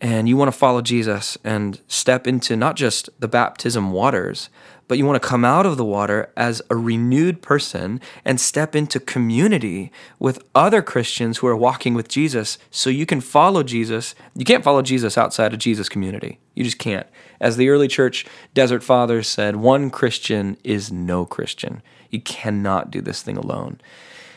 and 0.00 0.28
you 0.28 0.36
want 0.36 0.50
to 0.50 0.56
follow 0.58 0.80
Jesus 0.80 1.36
and 1.44 1.80
step 1.86 2.26
into 2.26 2.56
not 2.56 2.76
just 2.76 3.10
the 3.20 3.28
baptism 3.28 3.92
waters, 3.92 4.48
but 4.90 4.98
you 4.98 5.06
want 5.06 5.22
to 5.22 5.28
come 5.28 5.44
out 5.44 5.66
of 5.66 5.76
the 5.76 5.84
water 5.84 6.32
as 6.36 6.60
a 6.68 6.74
renewed 6.74 7.42
person 7.42 8.00
and 8.24 8.40
step 8.40 8.74
into 8.74 8.98
community 8.98 9.92
with 10.18 10.42
other 10.52 10.82
Christians 10.82 11.38
who 11.38 11.46
are 11.46 11.56
walking 11.56 11.94
with 11.94 12.08
Jesus 12.08 12.58
so 12.72 12.90
you 12.90 13.06
can 13.06 13.20
follow 13.20 13.62
Jesus. 13.62 14.16
You 14.34 14.44
can't 14.44 14.64
follow 14.64 14.82
Jesus 14.82 15.16
outside 15.16 15.52
of 15.52 15.60
Jesus' 15.60 15.88
community. 15.88 16.40
You 16.56 16.64
just 16.64 16.80
can't. 16.80 17.06
As 17.40 17.56
the 17.56 17.68
early 17.68 17.86
church 17.86 18.26
desert 18.52 18.82
fathers 18.82 19.28
said, 19.28 19.54
one 19.54 19.90
Christian 19.90 20.56
is 20.64 20.90
no 20.90 21.24
Christian. 21.24 21.82
You 22.10 22.20
cannot 22.20 22.90
do 22.90 23.00
this 23.00 23.22
thing 23.22 23.36
alone. 23.36 23.80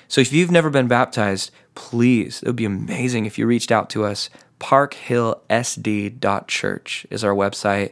So 0.08 0.22
if 0.22 0.32
you've 0.32 0.52
never 0.52 0.70
been 0.70 0.88
baptized, 0.88 1.50
please, 1.74 2.44
it 2.44 2.48
would 2.48 2.56
be 2.56 2.66
amazing 2.66 3.26
if 3.26 3.40
you 3.40 3.48
reached 3.48 3.72
out 3.72 3.90
to 3.90 4.06
us. 4.06 4.30
parkhillsd.church 4.60 7.08
is 7.10 7.24
our 7.24 7.34
website. 7.34 7.92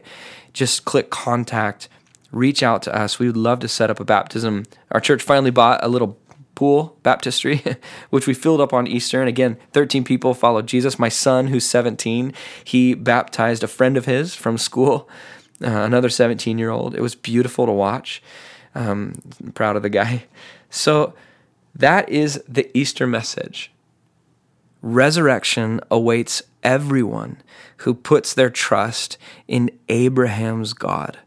Just 0.52 0.84
click 0.84 1.10
contact 1.10 1.88
reach 2.32 2.62
out 2.62 2.82
to 2.82 2.96
us. 2.96 3.18
We 3.18 3.26
would 3.26 3.36
love 3.36 3.60
to 3.60 3.68
set 3.68 3.90
up 3.90 4.00
a 4.00 4.04
baptism. 4.04 4.64
Our 4.90 5.00
church 5.00 5.22
finally 5.22 5.50
bought 5.50 5.84
a 5.84 5.88
little 5.88 6.18
pool 6.54 6.98
baptistry, 7.02 7.62
which 8.10 8.26
we 8.26 8.34
filled 8.34 8.60
up 8.60 8.72
on 8.72 8.86
Easter. 8.86 9.20
And 9.20 9.28
again, 9.28 9.58
13 9.72 10.04
people 10.04 10.34
followed 10.34 10.66
Jesus. 10.66 10.98
My 10.98 11.08
son, 11.08 11.48
who's 11.48 11.66
17, 11.66 12.32
he 12.64 12.94
baptized 12.94 13.62
a 13.62 13.68
friend 13.68 13.96
of 13.96 14.06
his 14.06 14.34
from 14.34 14.58
school, 14.58 15.08
uh, 15.64 15.68
another 15.68 16.08
17 16.08 16.58
year 16.58 16.70
old. 16.70 16.94
It 16.94 17.02
was 17.02 17.14
beautiful 17.14 17.66
to 17.66 17.72
watch. 17.72 18.22
Um, 18.74 19.20
I'm 19.42 19.52
proud 19.52 19.76
of 19.76 19.82
the 19.82 19.90
guy. 19.90 20.24
So 20.74 21.12
that 21.74 22.08
is 22.08 22.42
the 22.48 22.70
Easter 22.72 23.06
message. 23.06 23.70
Resurrection 24.80 25.80
awaits 25.90 26.42
everyone 26.62 27.42
who 27.78 27.92
puts 27.92 28.32
their 28.32 28.48
trust 28.48 29.18
in 29.46 29.70
Abraham's 29.90 30.72
God. 30.72 31.18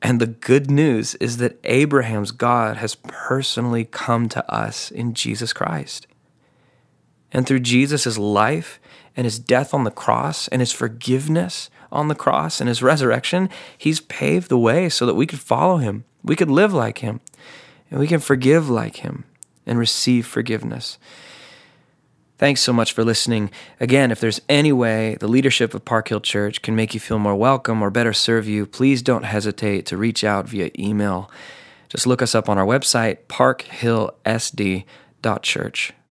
And 0.00 0.20
the 0.20 0.26
good 0.26 0.70
news 0.70 1.14
is 1.16 1.38
that 1.38 1.58
Abraham's 1.64 2.30
God 2.30 2.76
has 2.76 2.94
personally 2.94 3.84
come 3.84 4.28
to 4.28 4.52
us 4.52 4.90
in 4.90 5.14
Jesus 5.14 5.52
Christ. 5.52 6.06
And 7.32 7.46
through 7.46 7.60
Jesus' 7.60 8.16
life 8.16 8.80
and 9.16 9.24
his 9.24 9.38
death 9.38 9.74
on 9.74 9.84
the 9.84 9.90
cross 9.90 10.48
and 10.48 10.60
his 10.60 10.72
forgiveness 10.72 11.68
on 11.90 12.08
the 12.08 12.14
cross 12.14 12.60
and 12.60 12.68
his 12.68 12.82
resurrection, 12.82 13.48
he's 13.76 14.00
paved 14.00 14.48
the 14.48 14.58
way 14.58 14.88
so 14.88 15.04
that 15.06 15.14
we 15.14 15.26
could 15.26 15.40
follow 15.40 15.78
him. 15.78 16.04
We 16.22 16.36
could 16.36 16.50
live 16.50 16.72
like 16.72 16.98
him 16.98 17.20
and 17.90 17.98
we 17.98 18.06
can 18.06 18.20
forgive 18.20 18.70
like 18.70 18.96
him 18.96 19.24
and 19.66 19.78
receive 19.78 20.26
forgiveness. 20.26 20.98
Thanks 22.38 22.60
so 22.60 22.72
much 22.72 22.92
for 22.92 23.02
listening. 23.02 23.50
Again, 23.80 24.12
if 24.12 24.20
there's 24.20 24.40
any 24.48 24.72
way 24.72 25.16
the 25.18 25.26
leadership 25.26 25.74
of 25.74 25.84
Park 25.84 26.06
Hill 26.08 26.20
Church 26.20 26.62
can 26.62 26.76
make 26.76 26.94
you 26.94 27.00
feel 27.00 27.18
more 27.18 27.34
welcome 27.34 27.82
or 27.82 27.90
better 27.90 28.12
serve 28.12 28.46
you, 28.46 28.64
please 28.64 29.02
don't 29.02 29.24
hesitate 29.24 29.86
to 29.86 29.96
reach 29.96 30.22
out 30.22 30.48
via 30.48 30.70
email. 30.78 31.28
Just 31.88 32.06
look 32.06 32.22
us 32.22 32.36
up 32.36 32.48
on 32.48 32.56
our 32.56 32.64
website, 32.64 33.24
parkhillsd.church. 33.28 35.92